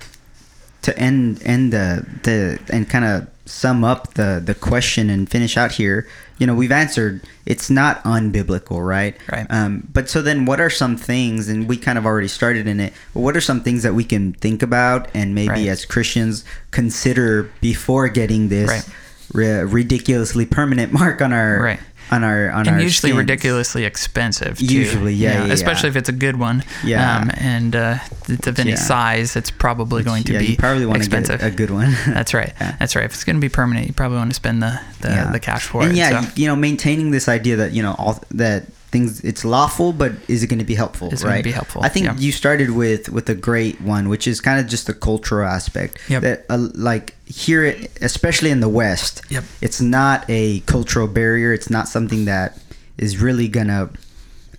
to 0.82 0.96
end 0.98 1.40
end 1.44 1.72
the 1.72 2.04
the 2.24 2.58
and 2.70 2.88
kind 2.90 3.04
of 3.04 3.26
sum 3.46 3.82
up 3.84 4.14
the 4.14 4.40
the 4.44 4.54
question 4.54 5.08
and 5.10 5.30
finish 5.30 5.56
out 5.56 5.72
here 5.72 6.06
you 6.42 6.46
know 6.48 6.56
we've 6.56 6.72
answered 6.72 7.22
it's 7.46 7.70
not 7.70 8.02
unbiblical 8.02 8.84
right 8.84 9.14
Right. 9.30 9.46
um, 9.48 9.86
but 9.92 10.10
so 10.10 10.20
then 10.22 10.44
what 10.44 10.60
are 10.60 10.70
some 10.70 10.96
things 10.96 11.48
and 11.48 11.68
we 11.68 11.76
kind 11.76 11.96
of 11.98 12.04
already 12.04 12.26
started 12.26 12.66
in 12.66 12.80
it 12.80 12.92
but 13.14 13.20
what 13.20 13.36
are 13.36 13.40
some 13.40 13.60
things 13.62 13.84
that 13.84 13.94
we 13.94 14.02
can 14.02 14.32
think 14.32 14.60
about 14.60 15.06
and 15.14 15.36
maybe 15.36 15.50
Right. 15.50 15.68
as 15.68 15.84
christians 15.84 16.44
consider 16.72 17.48
before 17.60 18.08
getting 18.08 18.48
this 18.48 18.68
Right. 18.70 18.84
ri- 19.32 19.64
ridiculously 19.64 20.46
permanent 20.46 20.92
mark 20.92 21.22
on 21.22 21.32
our 21.32 21.62
Right. 21.62 21.80
On 22.12 22.22
our 22.24 22.50
on 22.50 22.66
and 22.66 22.76
our 22.76 22.80
usually 22.82 23.10
skins. 23.10 23.16
ridiculously 23.18 23.84
expensive. 23.84 24.58
Too, 24.58 24.64
Usually, 24.66 25.14
yeah, 25.14 25.40
know, 25.40 25.46
yeah, 25.46 25.52
especially 25.52 25.88
yeah. 25.88 25.92
if 25.92 25.96
it's 25.96 26.08
a 26.08 26.12
good 26.12 26.38
one. 26.38 26.62
Yeah. 26.84 27.16
um, 27.18 27.30
and 27.38 27.74
uh, 27.74 27.98
it's 28.28 28.46
of 28.46 28.58
any 28.58 28.70
Yeah. 28.70 28.76
size, 28.76 29.34
it's 29.36 29.50
probably 29.50 30.02
going 30.02 30.24
to 30.24 30.32
yeah, 30.34 30.38
be 30.40 30.46
you 30.46 30.56
probably 30.56 30.86
want 30.86 30.96
to 30.96 31.00
expensive. 31.00 31.40
get 31.40 31.52
a 31.52 31.56
good 31.56 31.70
one 31.70 31.92
That's 32.06 32.34
right. 32.34 32.52
Yeah. 32.60 32.76
That's 32.78 32.94
right. 32.94 33.04
If 33.04 33.12
it's 33.14 33.24
going 33.24 33.36
to 33.36 33.40
be 33.40 33.48
permanent, 33.48 33.86
you 33.86 33.92
probably 33.94 34.18
want 34.18 34.30
to 34.30 34.34
spend 34.34 34.62
the 34.62 34.78
the, 35.00 35.08
Yeah. 35.08 35.32
the 35.32 35.40
cash 35.40 35.64
for 35.66 35.82
and 35.82 35.92
it. 35.92 35.96
yeah, 35.96 36.20
so. 36.20 36.30
you 36.36 36.46
know, 36.46 36.54
maintaining 36.56 37.10
this 37.10 37.28
idea 37.28 37.56
that 37.56 37.72
you 37.72 37.82
know 37.82 37.94
all 37.98 38.22
that 38.32 38.66
things 38.92 39.20
it's 39.20 39.44
lawful, 39.44 39.92
but 39.92 40.12
is 40.28 40.42
it 40.42 40.48
going 40.48 40.58
to 40.58 40.64
be 40.64 40.74
helpful? 40.74 41.08
Is 41.12 41.20
it 41.22 41.24
gonna 41.24 41.36
right? 41.36 41.44
be 41.44 41.50
helpful? 41.50 41.82
I 41.82 41.88
think 41.88 42.06
Yeah. 42.06 42.16
you 42.18 42.30
started 42.30 42.70
with 42.70 43.08
with 43.08 43.28
a 43.30 43.34
great 43.34 43.80
one, 43.80 44.08
which 44.08 44.26
is 44.28 44.40
kind 44.40 44.60
of 44.60 44.66
just 44.68 44.86
the 44.86 44.94
cultural 44.94 45.48
aspect. 45.48 45.98
Yep. 46.08 46.22
That 46.22 46.44
uh, 46.50 46.68
like 46.74 47.16
here, 47.26 47.74
especially 48.02 48.50
in 48.50 48.60
the 48.60 48.68
West, 48.68 49.22
Yep. 49.30 49.44
it's 49.62 49.80
not 49.80 50.24
a 50.28 50.60
cultural 50.66 51.08
barrier. 51.08 51.52
It's 51.52 51.70
not 51.70 51.88
something 51.88 52.26
that 52.26 52.58
is 52.98 53.16
really 53.18 53.48
gonna 53.48 53.88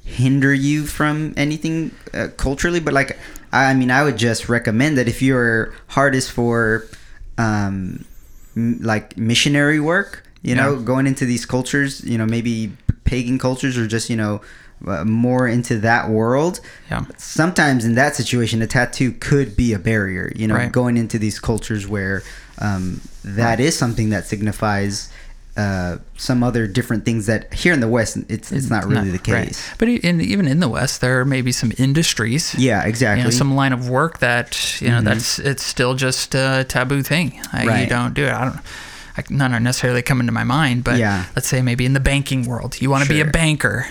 hinder 0.03 0.53
you 0.53 0.85
from 0.85 1.33
anything 1.37 1.91
uh, 2.13 2.27
culturally. 2.37 2.79
But 2.79 2.93
like, 2.93 3.17
I 3.53 3.69
I 3.71 3.73
mean, 3.75 3.91
I 3.91 4.03
would 4.03 4.17
just 4.17 4.49
recommend 4.49 4.97
that 4.97 5.07
if 5.07 5.21
your 5.21 5.73
heart 5.87 6.15
is 6.15 6.27
for 6.29 6.85
um, 7.37 8.03
m- 8.57 8.79
like 8.81 9.15
missionary 9.17 9.79
work, 9.79 10.23
you 10.41 10.55
know, 10.55 10.73
Yeah. 10.75 10.83
going 10.83 11.07
into 11.07 11.25
these 11.25 11.45
cultures, 11.45 12.03
you 12.03 12.17
know, 12.17 12.25
maybe 12.25 12.71
pagan 13.03 13.37
cultures 13.39 13.77
or 13.77 13.87
just 13.87 14.09
you 14.09 14.15
know 14.15 14.41
uh, 14.87 15.03
more 15.05 15.47
into 15.47 15.77
that 15.79 16.09
world. 16.09 16.59
Yeah. 16.91 17.05
Sometimes 17.17 17.85
in 17.85 17.95
that 17.95 18.15
situation, 18.15 18.61
a 18.61 18.67
tattoo 18.67 19.11
could 19.13 19.55
be 19.55 19.73
a 19.73 19.79
barrier. 19.79 20.31
You 20.35 20.47
know, 20.47 20.55
Right. 20.55 20.71
going 20.71 20.97
into 20.97 21.17
these 21.17 21.39
cultures 21.39 21.87
where 21.87 22.21
um, 22.59 22.99
that 23.23 23.59
is 23.59 23.77
something 23.77 24.09
that 24.09 24.25
signifies. 24.25 25.09
Uh, 25.55 25.97
some 26.17 26.41
other 26.43 26.65
different 26.65 27.05
things 27.05 27.27
that 27.27 27.53
here 27.53 27.73
in 27.73 27.79
the 27.79 27.87
West, 27.87 28.17
it's 28.27 28.51
it's 28.51 28.71
not 28.71 28.87
really 28.87 29.11
the 29.11 29.31
right. 29.31 29.45
case. 29.49 29.69
But 29.77 29.87
e- 29.87 29.97
in, 29.97 30.19
even 30.19 30.47
in 30.47 30.59
the 30.59 30.67
West, 30.67 30.99
there 30.99 31.23
may 31.25 31.43
be 31.43 31.51
some 31.51 31.71
industries. 31.77 32.55
Yeah, 32.55 32.83
exactly. 32.85 33.19
You 33.19 33.25
know, 33.25 33.29
some 33.29 33.53
line 33.53 33.71
of 33.71 33.87
work 33.87 34.17
that 34.17 34.81
you 34.81 34.87
know 34.89 35.01
that's 35.01 35.37
it's 35.37 35.61
still 35.61 35.93
just 35.93 36.33
a 36.33 36.65
taboo 36.67 37.03
thing. 37.03 37.39
Like, 37.53 37.81
You 37.81 37.85
don't 37.87 38.15
do 38.15 38.25
it. 38.25 38.33
I 38.33 38.45
don't. 38.45 38.59
None 39.29 39.53
are 39.53 39.59
necessarily 39.59 40.01
coming 40.01 40.27
to 40.27 40.33
my 40.33 40.43
mind, 40.43 40.83
but 40.83 40.97
Yeah. 40.97 41.25
let's 41.35 41.47
say 41.47 41.61
maybe 41.61 41.85
in 41.85 41.93
the 41.93 41.99
banking 41.99 42.45
world, 42.45 42.81
you 42.81 42.89
want 42.89 43.03
to 43.03 43.09
be 43.09 43.21
a 43.21 43.25
banker. 43.25 43.87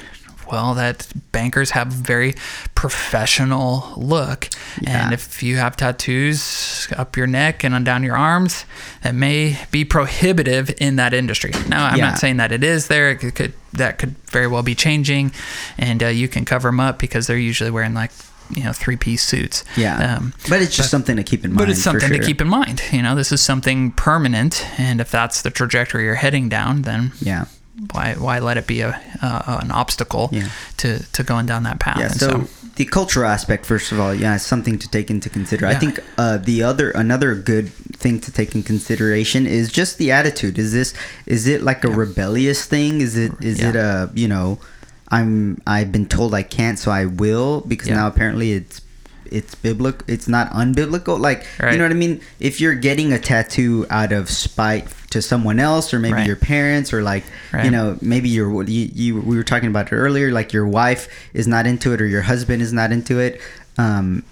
Well, 0.50 0.74
that 0.74 1.06
bankers 1.32 1.70
have 1.70 1.88
very 1.88 2.34
professional 2.74 3.94
look, 3.96 4.48
Yeah. 4.80 5.04
and 5.04 5.14
if 5.14 5.42
you 5.42 5.56
have 5.56 5.76
tattoos 5.76 6.88
up 6.96 7.16
your 7.16 7.26
neck 7.26 7.64
and 7.64 7.74
on 7.74 7.84
down 7.84 8.02
your 8.02 8.16
arms, 8.16 8.64
that 9.02 9.14
may 9.14 9.58
be 9.70 9.84
prohibitive 9.84 10.74
in 10.78 10.96
that 10.96 11.14
industry. 11.14 11.52
Now, 11.68 11.86
I'm 11.86 11.98
Yeah. 11.98 12.10
not 12.10 12.18
saying 12.18 12.36
that 12.36 12.52
it 12.52 12.62
is 12.62 12.88
there. 12.88 13.10
It 13.10 13.16
could, 13.20 13.34
could 13.34 13.52
that 13.72 13.96
could 13.98 14.14
very 14.30 14.46
well 14.46 14.62
be 14.62 14.74
changing, 14.74 15.32
and 15.78 16.02
uh, 16.02 16.08
you 16.08 16.28
can 16.28 16.44
cover 16.44 16.68
them 16.68 16.80
up 16.80 16.98
because 16.98 17.26
they're 17.26 17.38
usually 17.38 17.70
wearing 17.70 17.94
like 17.94 18.10
you 18.54 18.64
know 18.64 18.72
three 18.72 18.96
piece 18.96 19.22
suits. 19.22 19.64
yeah, 19.76 20.16
Um, 20.16 20.32
but 20.48 20.60
it's 20.62 20.76
just 20.76 20.90
something 20.90 21.16
to 21.16 21.22
keep 21.22 21.44
in 21.44 21.50
mind. 21.52 21.58
but 21.58 21.70
it's 21.70 21.82
something 21.82 22.10
to 22.12 22.18
keep 22.18 22.40
in 22.40 22.48
mind. 22.48 22.82
You 22.92 23.02
know, 23.02 23.14
this 23.14 23.32
is 23.32 23.40
something 23.40 23.92
permanent, 23.92 24.64
and 24.78 25.00
if 25.00 25.10
that's 25.10 25.42
the 25.42 25.50
trajectory 25.50 26.04
you're 26.04 26.14
heading 26.16 26.48
down, 26.48 26.82
then 26.82 27.12
Yeah. 27.20 27.44
why 27.92 28.14
why 28.18 28.38
let 28.38 28.56
it 28.56 28.66
be 28.66 28.80
a 28.82 29.00
uh, 29.22 29.58
an 29.62 29.70
obstacle 29.70 30.28
Yeah. 30.32 30.48
to 30.78 31.02
to 31.12 31.22
going 31.22 31.46
down 31.46 31.62
that 31.64 31.78
path? 31.80 31.98
Yeah. 31.98 32.06
And 32.12 32.20
So, 32.20 32.48
the 32.76 32.84
cultural 32.86 33.28
aspect, 33.28 33.66
first 33.66 33.92
of 33.92 34.00
all, 34.00 34.14
yeah, 34.14 34.34
is 34.34 34.42
something 34.42 34.78
to 34.78 34.88
take 34.88 35.10
into 35.10 35.28
consider. 35.28 35.66
I 35.66 35.74
think 35.74 36.00
uh, 36.16 36.38
the 36.38 36.62
other 36.62 36.90
another 36.90 37.34
good 37.34 37.68
thing 38.02 38.18
to 38.20 38.32
take 38.32 38.54
in 38.54 38.62
consideration 38.62 39.46
is 39.46 39.70
just 39.70 39.98
the 39.98 40.10
attitude. 40.10 40.58
Is 40.58 40.72
this 40.72 40.94
is 41.26 41.46
it 41.46 41.62
like 41.62 41.84
a 41.84 41.90
rebellious 41.90 42.64
thing? 42.64 43.00
Is 43.00 43.16
it 43.16 43.32
is 43.40 43.58
Yeah. 43.60 43.68
it 43.70 43.76
a 43.76 44.10
you 44.14 44.26
know, 44.28 44.58
I'm 45.12 45.60
I've 45.66 45.92
been 45.92 46.06
told 46.06 46.34
I 46.34 46.42
can't, 46.42 46.78
so 46.78 46.90
I 46.90 47.04
will 47.04 47.60
because 47.60 47.88
Yeah. 47.88 47.96
now 47.96 48.06
apparently 48.08 48.52
it's 48.52 48.80
it's 49.30 49.54
biblical. 49.54 50.04
It's 50.08 50.28
not 50.28 50.50
unbiblical. 50.52 51.18
Like 51.20 51.46
you 51.72 51.78
know 51.78 51.84
what 51.84 51.90
I 51.92 51.94
mean. 51.94 52.20
If 52.40 52.60
you're 52.60 52.74
getting 52.74 53.12
a 53.12 53.18
tattoo 53.18 53.86
out 53.90 54.12
of 54.12 54.28
spite 54.28 54.88
to 55.10 55.20
someone 55.22 55.58
else, 55.60 55.92
or 55.94 55.98
maybe 55.98 56.14
Right. 56.14 56.26
your 56.26 56.36
parents, 56.36 56.92
or 56.92 57.02
like 57.02 57.24
you 57.62 57.70
know, 57.70 57.96
maybe 58.02 58.28
your 58.28 58.62
you, 58.64 58.90
you 58.94 59.20
we 59.20 59.36
were 59.36 59.44
talking 59.44 59.68
about 59.68 59.86
it 59.92 59.94
earlier. 59.96 60.32
Like 60.32 60.52
your 60.52 60.66
wife 60.66 61.08
is 61.34 61.46
not 61.46 61.66
into 61.66 61.92
it, 61.92 62.00
or 62.00 62.06
your 62.06 62.22
husband 62.22 62.60
is 62.62 62.72
not 62.72 62.90
into 62.92 63.20
it. 63.20 63.40
Um, 63.78 64.22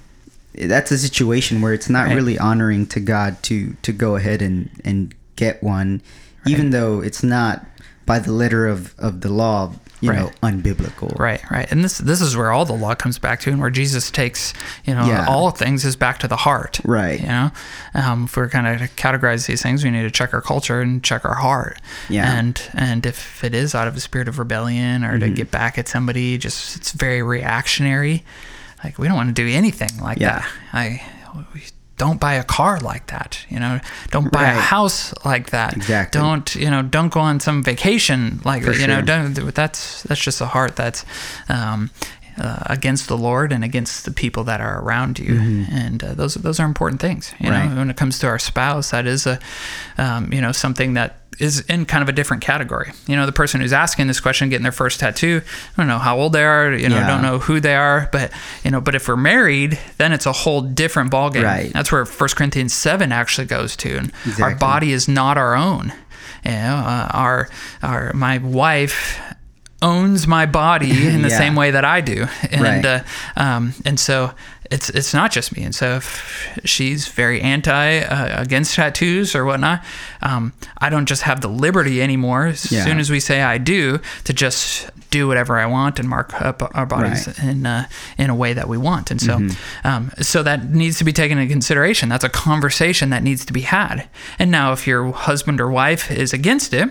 that's 0.55 0.91
a 0.91 0.99
situation 0.99 1.63
where 1.63 1.73
it's 1.73 1.89
not 1.89 2.07
Right. 2.09 2.17
really 2.17 2.39
honoring 2.39 2.87
to 2.89 3.01
God 3.01 3.43
to 3.45 3.75
to 3.83 3.93
go 3.93 4.17
ahead 4.17 4.43
and 4.43 4.69
and 4.85 5.15
get 5.37 5.63
one, 5.63 6.03
even 6.47 6.71
though 6.71 7.01
it's 7.01 7.23
not 7.23 7.65
by 8.07 8.19
the 8.19 8.33
letter 8.33 8.67
of 8.67 8.95
of 8.99 9.21
the 9.21 9.29
law, 9.31 9.73
you 10.01 10.13
know, 10.13 10.31
unbiblical. 10.43 11.17
Right, 11.19 11.41
right, 11.51 11.71
and 11.71 11.85
this 11.85 11.99
this 11.99 12.21
is 12.21 12.37
where 12.37 12.51
all 12.51 12.65
the 12.65 12.73
law 12.73 12.95
comes 12.95 13.19
back 13.19 13.41
to, 13.41 13.51
and 13.51 13.61
where 13.61 13.71
Jesus 13.71 14.11
takes 14.11 14.53
you 14.85 14.95
know 14.95 15.07
Yeah. 15.07 15.27
all 15.29 15.51
things 15.51 15.85
is 15.85 15.95
back 15.97 16.19
to 16.21 16.29
the 16.29 16.37
heart. 16.37 16.81
Right. 16.85 17.21
You 17.21 17.27
know, 17.29 17.51
um, 17.95 18.25
if 18.25 18.37
we're 18.37 18.49
kind 18.49 18.67
of 18.67 18.79
to 18.79 18.89
categorize 18.97 19.47
these 19.47 19.63
things, 19.63 19.85
we 19.85 19.91
need 19.91 20.03
to 20.03 20.11
check 20.11 20.35
our 20.35 20.41
culture 20.43 20.81
and 20.81 21.03
check 21.05 21.25
our 21.25 21.35
heart. 21.37 21.81
Yeah. 22.09 22.33
And 22.39 22.61
and 22.75 23.07
if 23.07 23.45
it 23.45 23.55
is 23.55 23.75
out 23.75 23.87
of 23.89 23.97
a 23.97 24.01
spirit 24.01 24.29
of 24.29 24.39
rebellion 24.39 25.05
or 25.05 25.11
Mm-hmm. 25.13 25.21
to 25.21 25.31
get 25.31 25.51
back 25.51 25.79
at 25.79 25.87
somebody, 25.89 26.39
just 26.39 26.77
it's 26.77 26.93
very 26.93 27.23
reactionary. 27.23 28.25
Like 28.83 28.99
we 28.99 29.07
don't 29.07 29.17
want 29.17 29.29
to 29.37 29.43
do 29.43 29.49
anything 29.49 29.91
like 30.01 30.19
Yeah. 30.19 30.41
that. 30.41 30.49
I 30.73 31.03
we 31.55 31.63
don't 32.05 32.19
buy 32.19 32.35
a 32.35 32.45
car 32.45 32.81
like 32.81 33.05
that. 33.15 33.33
You 33.53 33.61
know, 33.61 33.79
don't 34.11 34.31
buy 34.33 34.49
a 34.51 34.61
house 34.75 35.13
like 35.25 35.51
that. 35.51 35.77
Exactly. 35.77 36.19
Don't 36.21 36.55
you 36.55 36.71
know? 36.71 36.83
Don't 36.83 37.13
go 37.13 37.21
on 37.21 37.41
some 37.41 37.63
vacation 37.63 38.41
like 38.45 38.63
For 38.65 38.71
that. 38.73 38.81
You 38.81 38.87
know, 38.87 39.03
don't. 39.03 39.55
That's 39.55 40.03
that's 40.05 40.25
just 40.25 40.41
a 40.41 40.47
heart 40.47 40.77
that's. 40.77 41.05
Um, 41.49 41.91
uh, 42.39 42.63
against 42.77 43.07
the 43.09 43.19
Lord 43.19 43.53
and 43.53 43.63
against 43.65 44.05
the 44.07 44.11
people 44.11 44.45
that 44.45 44.61
are 44.63 44.81
around 44.81 45.19
you, 45.19 45.35
and 45.71 46.03
uh, 46.03 46.15
those 46.15 46.35
those 46.37 46.59
are 46.63 46.65
important 46.67 47.01
things. 47.01 47.35
You 47.39 47.51
Mm-hmm. 47.51 47.51
Right. 47.53 47.69
know, 47.69 47.77
when 47.81 47.91
it 47.91 47.97
comes 47.99 48.19
to 48.21 48.27
our 48.29 48.39
spouse, 48.39 48.93
that 48.93 49.05
is 49.07 49.27
a, 49.27 49.39
um, 49.99 50.33
you 50.33 50.41
know, 50.41 50.53
something 50.53 50.95
that 50.95 51.20
is 51.41 51.61
in 51.61 51.87
kind 51.87 52.03
of 52.03 52.09
a 52.09 52.13
different 52.13 52.43
category. 52.43 52.93
You 53.07 53.17
know, 53.17 53.27
the 53.27 53.33
person 53.33 53.61
who's 53.61 53.73
asking 53.73 54.07
this 54.07 54.21
question, 54.21 54.49
getting 54.51 54.63
their 54.63 54.73
first 54.73 55.01
tattoo, 55.01 55.41
I 55.45 55.81
don't 55.81 55.87
know 55.89 55.99
how 55.99 56.19
old 56.19 56.33
they 56.33 56.45
are. 56.45 56.73
You 56.73 56.89
know, 56.89 56.97
Yeah. 56.97 57.07
don't 57.07 57.23
know 57.23 57.39
who 57.39 57.61
they 57.61 57.75
are, 57.75 58.09
but 58.13 58.31
you 58.65 58.71
know, 58.71 58.81
but 58.81 58.95
if 58.95 59.09
we're 59.09 59.17
married, 59.17 59.79
then 59.99 60.13
it's 60.13 60.27
a 60.27 60.33
whole 60.33 60.61
different 60.61 61.11
ballgame. 61.11 61.45
Right. 61.45 61.73
That's 61.73 61.91
where 61.91 62.05
First 62.05 62.37
Corinthians 62.37 62.73
seven 62.75 63.11
actually 63.13 63.47
goes 63.47 63.77
to, 63.77 63.97
and 63.99 64.13
our 64.41 64.55
body 64.55 64.93
is 64.93 65.09
not 65.09 65.39
our 65.39 65.55
own. 65.57 65.93
You 66.45 66.53
know, 66.53 66.77
uh, 66.87 67.09
our 67.13 67.49
our 67.83 68.13
my 68.15 68.39
wife 68.39 69.21
owns 69.83 70.27
my 70.27 70.45
body 70.47 71.07
in 71.09 71.23
the 71.23 71.29
Yeah. 71.31 71.39
same 71.39 71.55
way 71.57 71.71
that 71.71 71.85
I 71.85 72.01
do, 72.03 72.27
and 72.51 72.63
Right. 72.63 72.85
uh, 72.85 73.01
um, 73.37 73.73
and 73.87 73.99
so 73.99 74.33
it's 74.71 74.89
it's 74.91 75.13
not 75.13 75.33
just 75.33 75.57
me. 75.57 75.63
And 75.65 75.75
so 75.75 75.97
if 75.97 76.61
she's 76.65 77.09
very 77.09 77.41
anti 77.41 77.99
uh, 78.01 78.41
against 78.41 78.75
tattoos 78.77 79.35
or 79.35 79.45
whatnot, 79.45 79.83
um, 80.23 80.53
I 80.79 80.89
don't 80.91 81.07
just 81.07 81.23
have 81.23 81.41
the 81.41 81.49
liberty 81.49 82.01
anymore. 82.03 82.47
As 82.47 82.71
Yeah. 82.71 82.85
soon 82.85 82.99
as 83.01 83.11
we 83.11 83.21
say 83.21 83.43
I 83.43 83.59
do, 83.59 83.99
to 84.25 84.33
just 84.33 84.91
do 85.11 85.27
whatever 85.27 85.59
I 85.59 85.67
want 85.67 85.99
and 85.99 86.09
mark 86.09 86.41
up 86.41 86.63
our 86.75 86.87
bodies 86.87 87.27
Right. 87.27 87.37
Mm-hmm. 87.37 87.49
in 87.49 87.67
uh, 87.67 87.87
in 88.19 88.31
a 88.31 88.35
way 88.35 88.53
that 88.53 88.69
we 88.69 88.79
want. 88.79 89.11
And 89.11 89.21
so 89.21 89.41
um, 89.85 90.13
so 90.21 90.43
that 90.45 90.71
needs 90.71 90.99
to 90.99 91.05
be 91.05 91.13
taken 91.13 91.39
into 91.39 91.53
consideration. 91.53 92.09
That's 92.09 92.25
a 92.25 92.29
conversation 92.29 93.11
that 93.11 93.23
needs 93.25 93.45
to 93.47 93.53
be 93.53 93.63
had. 93.63 94.09
And 94.39 94.51
now 94.51 94.73
if 94.73 94.87
your 94.87 95.11
husband 95.13 95.61
or 95.61 95.69
wife 95.71 96.11
is 96.11 96.33
against 96.33 96.73
it. 96.75 96.89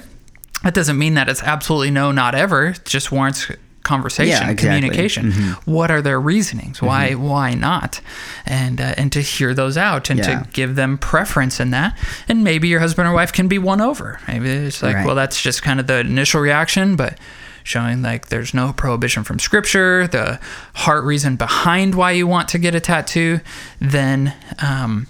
That 0.64 0.74
doesn't 0.74 0.98
mean 0.98 1.14
that 1.14 1.30
it's 1.30 1.42
absolutely 1.44 1.90
no, 1.92 2.12
not 2.12 2.36
ever. 2.36 2.68
It 2.68 2.82
just 2.84 3.14
warrants 3.14 3.50
conversation, 3.84 4.30
Yeah, 4.32 4.50
exactly. 4.50 4.68
communication. 4.68 5.32
Mhm. 5.32 5.54
What 5.66 5.90
are 5.92 6.02
their 6.02 6.20
reasonings? 6.20 6.82
Why 6.82 7.14
why 7.16 7.54
not? 7.54 8.02
And 8.46 8.80
uh, 8.82 8.94
and 8.98 9.12
to 9.14 9.22
hear 9.22 9.54
those 9.54 9.78
out 9.78 10.10
and 10.10 10.20
Yeah. 10.20 10.26
to 10.44 10.48
give 10.54 10.76
them 10.76 10.98
preference 10.98 11.60
in 11.60 11.72
that. 11.72 11.98
And 12.28 12.44
maybe 12.44 12.68
your 12.68 12.80
husband 12.82 13.08
or 13.08 13.14
wife 13.14 13.32
can 13.32 13.48
be 13.48 13.58
won 13.58 13.82
over. 13.82 14.20
Maybe 14.28 14.50
it's 14.50 14.84
like, 14.84 14.96
Right. 14.98 15.06
well, 15.06 15.16
that's 15.16 15.42
just 15.42 15.64
kind 15.64 15.80
of 15.80 15.88
the 15.88 16.00
initial 16.00 16.42
reaction, 16.42 16.96
but 16.96 17.18
showing 17.64 18.02
like 18.02 18.28
there's 18.30 18.54
no 18.54 18.74
prohibition 18.74 19.24
from 19.24 19.38
scripture, 19.40 20.08
the 20.08 20.40
heart 20.74 21.04
reason 21.04 21.36
behind 21.36 21.96
why 21.96 22.12
you 22.12 22.26
want 22.28 22.48
to 22.50 22.58
get 22.58 22.74
a 22.76 22.80
tattoo, 22.80 23.40
then 23.80 24.34
um, 24.60 25.08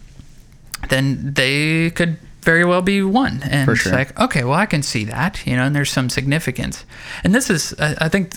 then 0.90 1.34
they 1.36 1.90
could 1.92 2.18
very 2.42 2.64
well 2.66 2.82
be 2.82 3.02
one. 3.02 3.42
And 3.44 3.66
For 3.66 3.74
it's 3.74 3.86
like, 3.86 4.18
okay, 4.20 4.44
well, 4.44 4.54
I 4.58 4.66
can 4.66 4.82
see 4.82 5.04
that, 5.06 5.46
you 5.46 5.56
know, 5.56 5.64
and 5.64 5.76
there's 5.76 5.92
some 5.92 6.10
significance. 6.10 6.86
And 7.24 7.36
this 7.36 7.50
is, 7.50 7.74
I 7.80 8.08
think, 8.10 8.34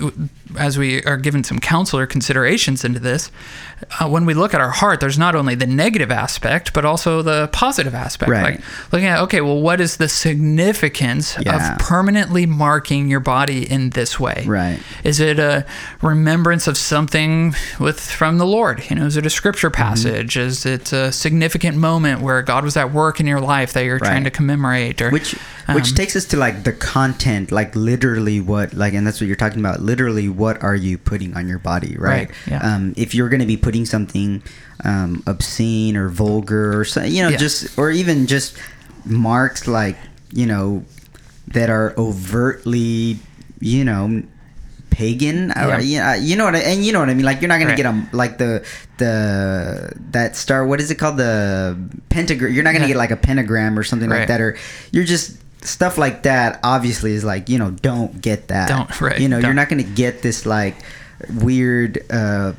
as 0.58 0.76
we 0.76 1.02
are 1.04 1.16
given 1.16 1.44
some 1.44 1.58
counsel 1.60 1.98
or 1.98 2.06
considerations 2.06 2.84
into 2.84 2.98
this, 2.98 3.30
uh, 4.00 4.08
when 4.08 4.26
we 4.26 4.34
look 4.34 4.54
at 4.54 4.60
our 4.60 4.70
heart, 4.70 5.00
there's 5.00 5.18
not 5.18 5.34
only 5.34 5.54
the 5.54 5.66
negative 5.66 6.10
aspect, 6.10 6.72
but 6.72 6.84
also 6.84 7.22
the 7.22 7.48
positive 7.52 7.94
aspect. 7.94 8.30
Right. 8.30 8.56
Like 8.56 8.92
looking 8.92 9.08
at, 9.08 9.20
okay, 9.20 9.40
well, 9.40 9.60
what 9.60 9.80
is 9.80 9.96
the 9.96 10.08
significance 10.08 11.36
Yeah. 11.40 11.72
of 11.74 11.78
permanently 11.78 12.46
marking 12.46 13.08
your 13.08 13.20
body 13.20 13.70
in 13.70 13.90
this 13.90 14.18
way? 14.20 14.44
Right. 14.46 14.78
Is 15.04 15.20
it 15.20 15.38
a 15.38 15.64
remembrance 16.00 16.66
of 16.66 16.76
something 16.76 17.54
with 17.78 18.00
from 18.00 18.38
the 18.38 18.46
Lord? 18.46 18.82
You 18.90 18.96
know, 18.96 19.06
is 19.06 19.16
it 19.16 19.26
a 19.26 19.30
scripture 19.30 19.70
Mm-hmm. 19.70 19.82
passage? 19.82 20.36
Is 20.36 20.66
it 20.66 20.92
a 20.92 21.12
significant 21.12 21.76
moment 21.76 22.20
where 22.20 22.42
God 22.42 22.64
was 22.64 22.76
at 22.76 22.92
work 22.92 23.20
in 23.20 23.26
your 23.26 23.40
life 23.40 23.72
that 23.74 23.84
you're 23.92 23.98
trying 24.10 24.24
to 24.24 24.30
commemorate? 24.30 25.00
Or 25.00 25.10
which 25.10 25.32
which 25.72 25.88
um, 25.90 25.94
takes 25.94 26.16
us 26.16 26.24
to 26.26 26.36
like 26.36 26.64
the 26.64 26.72
content 26.72 27.52
like 27.52 27.74
literally 27.76 28.40
what 28.40 28.74
like 28.74 28.94
and 28.94 29.06
that's 29.06 29.20
what 29.20 29.26
you're 29.28 29.36
talking 29.36 29.60
about 29.60 29.80
literally 29.80 30.28
what 30.28 30.62
are 30.62 30.74
you 30.74 30.98
putting 30.98 31.36
on 31.36 31.46
your 31.48 31.58
body 31.60 31.96
right, 31.96 32.28
Right, 32.28 32.30
yeah. 32.48 32.74
um 32.74 32.94
if 32.96 33.14
you're 33.14 33.28
going 33.28 33.40
to 33.40 33.46
be 33.46 33.56
putting 33.56 33.86
something 33.86 34.42
um 34.84 35.22
obscene 35.26 35.96
or 35.96 36.08
vulgar 36.08 36.78
or 36.78 36.84
so, 36.84 37.02
you 37.04 37.22
know 37.22 37.28
Yeah. 37.30 37.36
just 37.36 37.78
or 37.78 37.90
even 37.90 38.26
just 38.26 38.58
marks 39.04 39.66
like 39.68 39.96
you 40.32 40.46
know 40.46 40.84
that 41.48 41.70
are 41.70 41.94
overtly 41.98 43.18
you 43.60 43.84
know 43.84 44.22
pagan 44.92 45.48
Yeah. 45.56 45.76
or, 45.76 45.80
yeah, 45.80 46.14
you 46.14 46.36
know 46.36 46.44
what 46.44 46.54
I, 46.54 46.58
and 46.60 46.84
you 46.84 46.92
know 46.92 47.00
what 47.00 47.08
I 47.08 47.14
mean 47.14 47.24
like 47.24 47.40
you're 47.40 47.48
not 47.48 47.56
gonna 47.58 47.70
Right. 47.70 47.76
get 47.82 47.86
a 47.86 47.96
like 48.12 48.36
the 48.36 48.62
the 48.98 49.90
that 50.12 50.36
star 50.36 50.66
what 50.66 50.80
is 50.80 50.90
it 50.90 50.96
called 50.96 51.16
the 51.16 51.76
pentagram 52.10 52.52
you're 52.52 52.62
not 52.62 52.72
gonna 52.72 52.84
Yeah. 52.84 52.88
get 52.94 52.96
like 52.98 53.10
a 53.10 53.16
pentagram 53.16 53.78
or 53.78 53.82
something 53.82 54.10
like 54.10 54.28
that 54.28 54.40
or 54.40 54.56
you're 54.92 55.04
just 55.04 55.38
stuff 55.64 55.96
like 55.96 56.24
that 56.24 56.60
obviously 56.62 57.12
is 57.14 57.24
like 57.24 57.48
you 57.48 57.58
know 57.58 57.70
don't 57.70 58.20
get 58.20 58.48
that 58.48 58.68
Don't, 58.68 59.00
right, 59.00 59.18
you 59.18 59.28
know 59.28 59.36
you're 59.38 59.54
don't. 59.54 59.56
not 59.56 59.68
gonna 59.70 59.82
get 59.82 60.20
this 60.22 60.44
like 60.44 60.76
weird 61.40 62.04
uh 62.12 62.52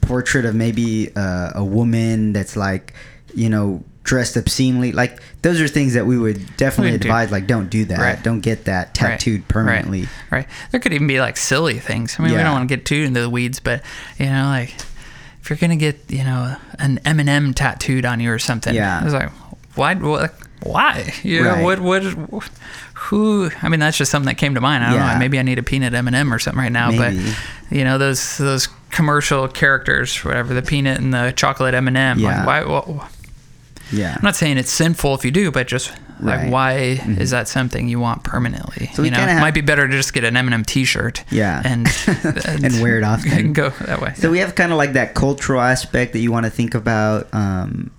portrait 0.00 0.44
of 0.44 0.54
maybe 0.54 1.10
uh, 1.16 1.52
a 1.54 1.64
woman 1.64 2.32
that's 2.32 2.56
like 2.56 2.92
you 3.34 3.48
know 3.48 3.82
dressed 4.04 4.36
obscenely 4.36 4.92
like 4.92 5.18
those 5.42 5.60
are 5.60 5.66
things 5.66 5.94
that 5.94 6.06
we 6.06 6.18
would 6.18 6.56
definitely 6.58 6.90
do. 6.98 7.08
advise 7.08 7.32
like 7.32 7.46
don't 7.46 7.70
do 7.70 7.84
that 7.86 7.98
Right. 7.98 8.22
don't 8.22 8.40
get 8.40 8.66
that 8.66 8.88
Right, 8.88 8.94
tattooed 9.18 9.48
permanently 9.48 10.02
Right, 10.02 10.08
right. 10.30 10.46
There 10.70 10.78
could 10.78 10.92
even 10.92 11.06
be 11.06 11.20
like 11.20 11.36
silly 11.38 11.78
things. 11.78 12.16
I 12.18 12.22
mean, 12.22 12.32
we 12.32 12.38
don't 12.38 12.52
want 12.52 12.68
to 12.68 12.76
get 12.76 12.84
too 12.84 12.96
into 13.02 13.20
the 13.22 13.30
weeds, 13.30 13.60
but 13.60 13.82
you 14.18 14.26
know, 14.26 14.44
like 14.44 14.74
if 15.40 15.48
you're 15.50 15.56
gonna 15.56 15.76
get 15.76 15.98
you 16.10 16.22
know 16.22 16.54
an 16.78 17.00
M&M 17.06 17.54
tattooed 17.54 18.04
on 18.04 18.20
you 18.20 18.30
or 18.30 18.38
something, 18.38 18.74
Yeah. 18.74 19.02
it's 19.04 19.14
like 19.14 19.30
why? 19.74 19.94
What, 19.94 20.34
why? 20.62 21.12
You 21.22 21.42
know, 21.42 21.50
Right. 21.54 21.62
what? 21.62 21.80
What? 21.80 22.02
Who? 22.94 23.50
I 23.62 23.68
mean, 23.68 23.80
that's 23.80 23.96
just 23.98 24.10
something 24.10 24.26
that 24.28 24.36
came 24.36 24.54
to 24.54 24.60
mind. 24.60 24.84
I 24.84 24.90
don't 24.90 24.98
Yeah. 24.98 25.12
know. 25.14 25.18
Maybe 25.18 25.38
I 25.38 25.42
need 25.42 25.58
a 25.58 25.62
peanut 25.62 25.94
M&M 25.94 26.32
or 26.32 26.38
something 26.38 26.60
right 26.62 26.70
now, 26.72 26.90
Maybe. 26.90 27.22
but 27.68 27.74
you 27.76 27.84
know 27.84 27.98
those 27.98 28.38
those 28.38 28.68
commercial 28.90 29.48
characters, 29.48 30.16
whatever 30.24 30.54
the 30.54 30.62
peanut 30.62 31.00
and 31.00 31.12
the 31.12 31.32
chocolate 31.36 31.74
M&M. 31.74 32.18
Yeah. 32.18 32.44
Like, 32.44 32.46
why? 32.46 32.64
Well, 32.64 33.08
yeah 33.94 34.14
I'm 34.16 34.22
not 34.22 34.36
saying 34.36 34.58
it's 34.58 34.70
sinful 34.72 35.14
if 35.14 35.24
you 35.24 35.30
do, 35.30 35.50
but 35.50 35.66
just 35.66 35.90
like 36.20 36.40
Right. 36.40 36.50
why 36.50 36.72
is 37.18 37.30
that 37.30 37.48
something 37.48 37.88
you 37.88 37.98
want 38.00 38.22
permanently? 38.24 38.90
So 38.94 39.02
you 39.02 39.10
know, 39.10 39.18
kinda 39.18 39.36
it 39.36 39.40
might 39.40 39.54
be 39.54 39.60
better 39.62 39.86
to 39.88 39.92
just 39.92 40.12
get 40.12 40.24
an 40.24 40.36
M&M 40.36 40.64
T-shirt. 40.64 41.24
Yeah. 41.30 41.60
and 41.64 41.86
And 42.64 42.80
wear 42.82 42.98
it 42.98 43.04
often. 43.12 43.32
and 43.32 43.54
go 43.54 43.70
that 43.86 44.00
way. 44.00 44.12
So 44.16 44.30
we 44.30 44.38
have 44.38 44.54
kind 44.54 44.70
of 44.72 44.78
like 44.78 44.92
that 44.94 45.14
cultural 45.14 45.60
aspect 45.60 46.12
that 46.12 46.20
you 46.20 46.30
want 46.32 46.44
to 46.46 46.50
think 46.50 46.74
about, 46.74 47.28
um, 47.34 47.90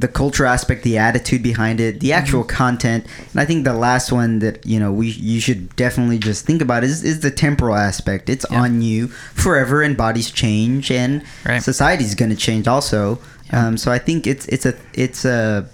the 0.00 0.06
cultural 0.08 0.48
aspect, 0.48 0.84
the 0.84 0.96
attitude 0.96 1.42
behind 1.42 1.80
it, 1.80 1.98
the 1.98 2.12
actual 2.12 2.44
Mm-hmm. 2.44 2.56
content, 2.56 3.06
and 3.32 3.40
I 3.40 3.44
think 3.44 3.64
the 3.64 3.74
last 3.74 4.12
one 4.12 4.38
that 4.38 4.64
you 4.64 4.78
know 4.78 4.92
we 4.92 5.08
you 5.08 5.40
should 5.40 5.74
definitely 5.74 6.18
just 6.18 6.46
think 6.46 6.62
about 6.62 6.84
is 6.84 7.02
is 7.02 7.18
the 7.20 7.32
temporal 7.32 7.74
aspect. 7.74 8.28
It's 8.30 8.46
Yeah. 8.48 8.60
on 8.62 8.80
you 8.80 9.08
forever, 9.08 9.82
and 9.82 9.96
bodies 9.96 10.30
change, 10.30 10.92
and 10.92 11.22
Right. 11.44 11.60
society's 11.62 12.14
going 12.14 12.30
to 12.30 12.36
change 12.36 12.68
also. 12.68 13.18
Yeah. 13.52 13.66
Um, 13.66 13.76
so 13.76 13.90
I 13.92 13.98
think 13.98 14.26
it's 14.26 14.46
it's 14.46 14.66
a 14.66 14.74
it's 14.94 15.24
a 15.24 15.66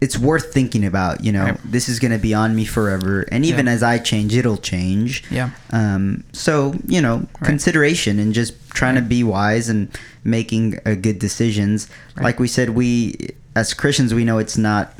it's 0.00 0.18
worth 0.18 0.52
thinking 0.52 0.84
about. 0.84 1.24
You 1.24 1.32
know, 1.32 1.44
Right. 1.44 1.60
this 1.64 1.88
is 1.88 1.98
going 1.98 2.12
to 2.12 2.18
be 2.18 2.34
on 2.34 2.54
me 2.54 2.64
forever, 2.64 3.22
and 3.32 3.44
even 3.44 3.66
Yeah. 3.66 3.72
as 3.72 3.82
I 3.82 3.98
change, 3.98 4.36
it'll 4.36 4.58
change. 4.58 5.24
Yeah. 5.30 5.50
Um, 5.70 6.24
so 6.32 6.74
you 6.86 7.00
know, 7.00 7.16
Right. 7.40 7.44
consideration 7.44 8.18
and 8.18 8.34
just 8.34 8.52
trying 8.70 8.96
to 8.96 9.02
be 9.02 9.22
wise 9.24 9.68
and 9.68 9.88
making 10.24 10.78
uh, 10.84 10.94
good 10.94 11.18
decisions. 11.18 11.88
Right. 12.16 12.24
Like 12.24 12.40
we 12.40 12.48
said, 12.48 12.70
we 12.70 13.14
as 13.56 13.72
Christians 13.72 14.12
we 14.12 14.24
know 14.24 14.38
it's 14.38 14.58
not 14.58 14.92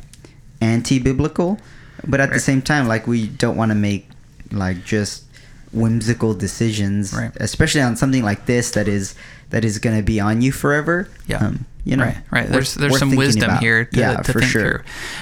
anti-biblical, 0.61 1.59
but 2.07 2.19
at 2.21 2.31
the 2.31 2.39
same 2.39 2.61
time, 2.61 2.87
like 2.87 3.05
we 3.07 3.27
don't 3.27 3.57
want 3.57 3.69
to 3.71 3.75
make 3.75 4.07
like 4.51 4.85
just 4.85 5.23
whimsical 5.75 6.33
decisions, 6.33 7.13
Right. 7.13 7.31
especially 7.37 7.81
on 7.81 7.95
something 7.95 8.23
like 8.23 8.45
this 8.45 8.71
that 8.71 8.87
is 8.87 9.15
that 9.51 9.63
is 9.63 9.77
going 9.77 9.95
to 9.95 10.03
be 10.03 10.19
on 10.19 10.41
you 10.41 10.51
forever. 10.51 11.07
Yeah. 11.27 11.37
Um, 11.37 11.65
you 11.83 11.95
know, 11.95 12.05
right, 12.05 12.17
right. 12.31 12.49
There's 12.49 12.73
there's 12.73 12.93
worth 12.93 12.99
some 12.99 13.15
wisdom 13.15 13.43
about. 13.51 13.61
here 13.61 13.85
to, 13.85 13.99
yeah, 13.99 14.17
to 14.17 14.33
for 14.33 14.39
think 14.39 14.51
sure. 14.51 14.61
through, 14.63 14.79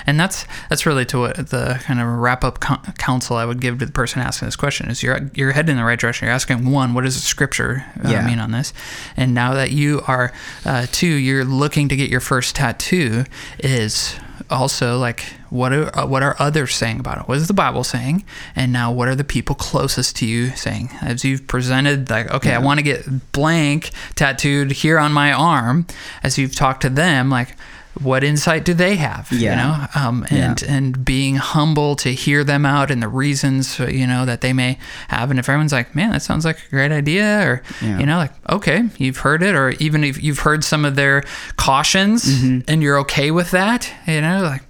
and 0.08 0.18
that's 0.18 0.46
that's 0.70 0.86
really 0.86 1.04
to 1.08 1.20
what 1.20 1.36
the 1.50 1.78
kind 1.84 2.00
of 2.00 2.08
wrap 2.08 2.46
up 2.46 2.62
co- 2.62 2.80
counsel 2.98 3.36
I 3.36 3.44
would 3.44 3.60
give 3.60 3.80
to 3.80 3.86
the 3.86 3.92
person 3.92 4.22
asking 4.22 4.48
this 4.48 4.56
question 4.56 4.90
is 4.90 5.04
you're 5.04 5.30
you're 5.34 5.52
heading 5.52 5.72
in 5.72 5.78
the 5.78 5.84
right 5.84 6.00
direction. 6.00 6.26
You're 6.28 6.34
asking 6.36 6.72
one, 6.72 6.94
what 6.94 7.04
does 7.04 7.16
the 7.16 7.22
scripture 7.22 7.84
uh, 8.06 8.10
Yeah. 8.10 8.26
mean 8.26 8.40
on 8.40 8.52
this? 8.52 8.72
And 9.18 9.34
now 9.34 9.54
that 9.56 9.72
you 9.72 10.04
are 10.08 10.32
uh, 10.66 10.86
two, 10.90 11.08
you're 11.08 11.44
looking 11.44 11.90
to 11.90 11.98
get 11.98 12.10
your 12.10 12.22
first 12.22 12.56
tattoo. 12.56 13.26
Is 13.60 14.16
also 14.50 14.98
like 14.98 15.26
what 15.50 15.72
are 15.72 15.98
uh, 15.98 16.06
what 16.06 16.24
are 16.24 16.36
others 16.40 16.74
saying 16.74 17.00
about 17.00 17.20
it? 17.20 17.28
What 17.28 17.38
is 17.38 17.48
the 17.48 17.54
Bible 17.54 17.84
saying? 17.84 18.24
And 18.56 18.74
now 18.74 18.92
what 18.92 19.08
are 19.08 19.16
the 19.16 19.24
people 19.24 19.56
closest 19.56 20.16
to 20.18 20.26
you 20.26 20.50
saying? 20.52 20.90
As 21.02 21.24
you've 21.24 21.48
presented, 21.48 22.10
like, 22.10 22.32
okay, 22.32 22.54
I 22.54 22.58
want 22.58 22.80
to 22.80 22.84
get 22.84 23.32
blank 23.32 23.92
tattooed 24.16 24.72
here 24.72 24.98
on 24.98 25.12
my 25.12 25.32
arm. 25.32 25.86
As 26.24 26.38
you've 26.38 26.56
talked 26.56 26.82
to 26.82 26.90
them, 26.90 27.30
like, 27.30 27.56
what 28.02 28.24
insight 28.24 28.66
do 28.66 28.74
they 28.74 28.96
have? 28.96 29.32
Yeah. 29.32 29.52
You 29.52 29.56
know, 29.58 29.88
um, 30.08 30.26
and 30.30 30.62
Yeah. 30.62 30.74
and 30.76 31.06
being 31.06 31.36
humble 31.36 31.96
to 31.98 32.10
hear 32.14 32.44
them 32.44 32.66
out 32.66 32.90
and 32.90 33.02
the 33.02 33.08
reasons 33.08 33.80
uh, 33.80 33.88
you 33.88 34.08
know 34.08 34.26
that 34.26 34.42
they 34.42 34.54
may 34.54 34.78
have. 35.10 35.30
And 35.30 35.40
if 35.40 35.48
everyone's 35.48 35.72
like, 35.74 35.94
man, 35.96 36.12
that 36.12 36.22
sounds 36.24 36.44
like 36.46 36.58
a 36.66 36.70
great 36.70 36.92
idea, 36.92 37.42
or 37.48 37.62
Yeah. 37.82 38.00
you 38.00 38.06
know, 38.06 38.18
like, 38.18 38.32
okay, 38.50 38.84
you've 38.98 39.18
heard 39.18 39.44
it, 39.44 39.54
or 39.56 39.72
even 39.80 40.04
if 40.04 40.22
you've 40.24 40.40
heard 40.40 40.64
some 40.64 40.86
of 40.86 40.96
their 40.96 41.24
cautions 41.56 42.26
Mm-hmm. 42.26 42.60
and 42.68 42.82
you're 42.82 42.98
okay 43.00 43.30
with 43.32 43.52
that, 43.52 43.92
you 44.08 44.22
know, 44.22 44.42
like, 44.44 44.64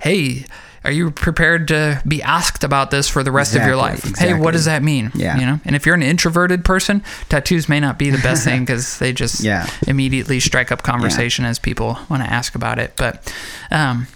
hey. 0.00 0.44
Are 0.86 0.92
you 0.92 1.10
prepared 1.10 1.66
to 1.68 2.00
be 2.06 2.22
asked 2.22 2.62
about 2.62 2.92
this 2.92 3.08
for 3.08 3.24
the 3.24 3.32
rest 3.32 3.56
of 3.56 3.62
your 3.66 3.74
Exactly, 3.74 4.10
life? 4.12 4.18
Hey, 4.18 4.34
what 4.34 4.52
does 4.52 4.66
that 4.66 4.84
mean? 4.84 5.10
Yeah. 5.14 5.36
You 5.36 5.44
know, 5.46 5.60
and 5.64 5.74
if 5.74 5.84
you're 5.84 5.96
an 5.96 6.02
introverted 6.02 6.64
person, 6.64 7.02
tattoos 7.28 7.68
may 7.68 7.80
not 7.80 7.98
be 7.98 8.10
the 8.10 8.18
best 8.18 8.44
thing 8.44 8.60
because 8.64 8.98
they 9.00 9.12
just 9.12 9.40
Yeah. 9.40 9.68
immediately 9.88 10.38
strike 10.38 10.70
up 10.70 10.82
conversation 10.82 11.44
as 11.44 11.58
people 11.58 11.98
want 12.08 12.22
to 12.22 12.32
ask 12.32 12.54
about 12.54 12.78
it. 12.78 12.92
But, 12.96 13.32
um, 13.72 14.06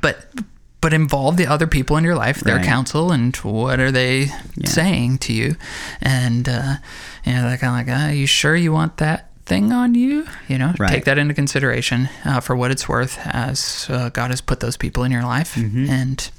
but 0.00 0.28
but 0.80 0.92
involve 0.92 1.36
the 1.36 1.46
other 1.48 1.66
people 1.66 1.96
in 1.96 2.04
your 2.04 2.14
life, 2.14 2.38
their 2.38 2.58
Right. 2.58 2.64
counsel, 2.64 3.10
and 3.10 3.34
what 3.38 3.80
are 3.80 3.90
they 3.90 4.30
Yeah. 4.54 4.68
saying 4.68 5.18
to 5.18 5.32
you, 5.32 5.56
and 6.00 6.48
uh, 6.48 6.76
you 7.24 7.32
know, 7.32 7.48
they're 7.48 7.56
kind 7.58 7.80
of 7.80 7.88
like, 7.94 8.00
"Are 8.10 8.12
you 8.12 8.26
sure 8.28 8.54
you 8.54 8.70
want 8.72 8.98
that?" 8.98 9.27
Thing 9.48 9.72
on 9.72 9.94
you 9.94 10.26
you 10.48 10.58
know 10.58 10.72
Right. 10.78 10.90
take 10.90 11.04
that 11.04 11.18
into 11.18 11.34
consideration 11.34 12.08
uh, 12.24 12.40
for 12.40 12.54
what 12.54 12.70
it's 12.70 12.86
worth 12.88 13.18
as 13.24 13.86
uh, 13.88 14.08
god 14.10 14.30
has 14.30 14.40
put 14.40 14.60
those 14.60 14.76
people 14.76 15.04
in 15.04 15.10
your 15.12 15.22
life 15.24 15.54
Mhm. 15.56 15.88
and 15.88 16.30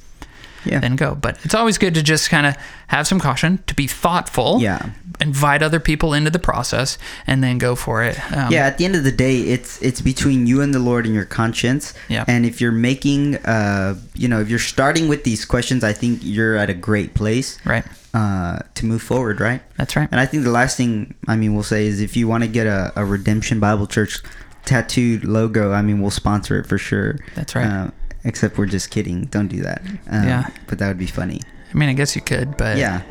Yeah. 0.66 0.80
then 0.82 0.96
go 0.98 1.16
but 1.16 1.38
it's 1.46 1.56
always 1.56 1.78
good 1.78 1.94
to 1.96 2.04
just 2.04 2.30
kind 2.30 2.46
of 2.46 2.54
have 2.88 3.08
some 3.08 3.20
caution 3.20 3.60
to 3.68 3.74
be 3.74 3.88
thoughtful 3.88 4.60
Yeah. 4.62 4.80
invite 5.22 5.64
other 5.64 5.80
people 5.80 6.14
into 6.18 6.30
the 6.30 6.40
process 6.52 6.98
and 7.26 7.42
then 7.44 7.58
go 7.58 7.76
for 7.76 8.04
it 8.04 8.16
um, 8.38 8.52
yeah 8.52 8.68
at 8.68 8.78
the 8.78 8.86
end 8.86 8.96
of 8.96 9.04
the 9.04 9.12
day 9.28 9.36
it's 9.56 9.82
it's 9.82 10.02
between 10.02 10.48
you 10.48 10.62
and 10.62 10.74
the 10.74 10.80
lord 10.80 11.06
and 11.06 11.16
your 11.16 11.26
conscience 11.26 11.94
Yeah. 12.10 12.26
and 12.28 12.46
if 12.46 12.60
you're 12.62 12.78
making 12.92 13.38
uh 13.56 13.96
you 14.22 14.28
know 14.28 14.40
if 14.44 14.50
you're 14.50 14.68
starting 14.76 15.08
with 15.10 15.24
these 15.24 15.46
questions 15.46 15.82
i 15.84 15.94
think 15.94 16.20
you're 16.22 16.56
at 16.64 16.70
a 16.70 16.74
great 16.90 17.14
place 17.14 17.58
right 17.66 17.86
uh 18.14 18.60
to 18.76 18.86
move 18.86 19.02
forward 19.02 19.40
right 19.40 19.62
that's 19.78 19.96
right 19.96 20.10
and 20.12 20.20
i 20.20 20.26
think 20.26 20.44
the 20.44 20.50
last 20.52 20.76
thing 20.78 21.14
i 21.28 21.36
mean 21.36 21.54
we'll 21.54 21.64
say 21.64 21.86
is 21.86 22.02
if 22.02 22.18
you 22.18 22.28
want 22.28 22.44
to 22.44 22.50
get 22.50 22.66
a, 22.66 22.92
a 22.96 23.06
redemption 23.06 23.60
bible 23.60 23.86
church 23.86 24.20
tattooed 24.66 25.24
logo 25.24 25.72
i 25.72 25.82
mean 25.82 26.02
we'll 26.02 26.10
sponsor 26.12 26.60
it 26.60 26.66
for 26.66 26.78
sure 26.78 27.18
That's 27.36 27.54
right. 27.56 27.66
uh, 27.66 27.92
except 28.24 28.58
we're 28.58 28.66
just 28.66 28.90
kidding 28.90 29.26
don't 29.26 29.48
do 29.48 29.62
that 29.62 29.82
um, 30.10 30.28
Yeah. 30.28 30.50
but 30.68 30.80
that 30.80 30.88
would 30.88 30.98
be 30.98 31.06
funny 31.08 31.42
i 31.74 31.78
mean 31.78 31.90
i 31.90 31.94
guess 31.94 32.16
you 32.16 32.22
could 32.22 32.58
but 32.58 32.78
yeah 32.78 33.04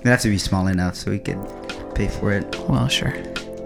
It'd 0.00 0.06
have 0.06 0.20
to 0.22 0.28
be 0.30 0.38
small 0.38 0.66
enough 0.68 0.94
so 0.96 1.10
we 1.10 1.18
could 1.18 1.36
pay 1.94 2.08
for 2.08 2.32
it. 2.32 2.56
Well, 2.70 2.88
sure. 2.88 3.12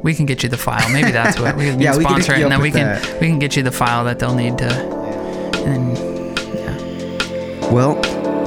We 0.02 0.14
can 0.16 0.26
get 0.26 0.42
you 0.42 0.48
the 0.48 0.56
file. 0.58 0.90
Maybe 0.90 1.12
that's 1.12 1.38
what 1.38 1.54
we 1.56 1.66
can 1.70 1.80
Yeah, 1.80 1.96
we 1.96 2.04
can 2.04 2.10
sponsor 2.22 2.32
it, 2.34 2.42
and 2.42 2.50
then 2.50 2.60
we 2.60 2.70
with 2.70 2.76
can 2.78 2.86
that. 3.00 3.20
we 3.20 3.28
can 3.28 3.38
get 3.38 3.54
you 3.56 3.62
the 3.62 3.70
file 3.70 4.04
that 4.06 4.18
they'll 4.18 4.34
need 4.34 4.58
to. 4.58 4.66
And 5.64 5.96
yeah. 6.58 7.70
Well, 7.72 7.94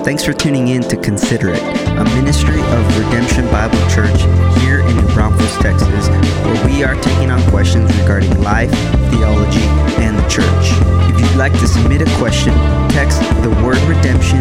thanks 0.07 0.23
for 0.23 0.31
tuning 0.31 0.69
in 0.69 0.81
to 0.81 0.95
Consider 0.95 1.49
It, 1.49 1.61
a 1.99 2.05
ministry 2.15 2.61
of 2.61 2.97
Redemption 2.97 3.45
Bible 3.51 3.77
Church 3.91 4.15
here 4.63 4.79
in 4.79 4.95
New 4.95 5.07
Braunfels, 5.11 5.51
Texas, 5.59 6.07
where 6.47 6.65
we 6.65 6.81
are 6.81 6.95
taking 7.01 7.29
on 7.29 7.43
questions 7.51 7.93
regarding 7.99 8.31
life, 8.41 8.71
theology, 9.11 9.67
and 9.99 10.17
the 10.17 10.25
church. 10.29 10.71
If 11.11 11.19
you'd 11.19 11.35
like 11.35 11.51
to 11.59 11.67
submit 11.67 11.99
a 11.99 12.05
question, 12.15 12.53
text 12.87 13.19
the 13.43 13.51
word 13.59 13.83
redemption 13.83 14.39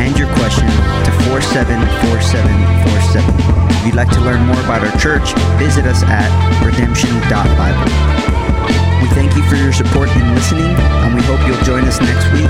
and 0.00 0.16
your 0.16 0.32
question 0.40 0.72
to 0.72 1.12
474747. 1.28 3.28
If 3.76 3.84
you'd 3.84 4.00
like 4.00 4.08
to 4.08 4.24
learn 4.24 4.40
more 4.46 4.60
about 4.64 4.88
our 4.88 4.96
church, 4.96 5.36
visit 5.60 5.84
us 5.84 6.02
at 6.04 6.32
redemption.bible. 6.64 7.92
We 9.04 9.08
thank 9.12 9.36
you 9.36 9.44
for 9.52 9.56
your 9.56 9.74
support 9.74 10.08
in 10.16 10.34
listening, 10.34 10.74
and 11.04 11.14
we 11.14 11.20
hope 11.28 11.46
you'll 11.46 11.60
join 11.60 11.84
us 11.84 12.00
next 12.00 12.32
week 12.32 12.48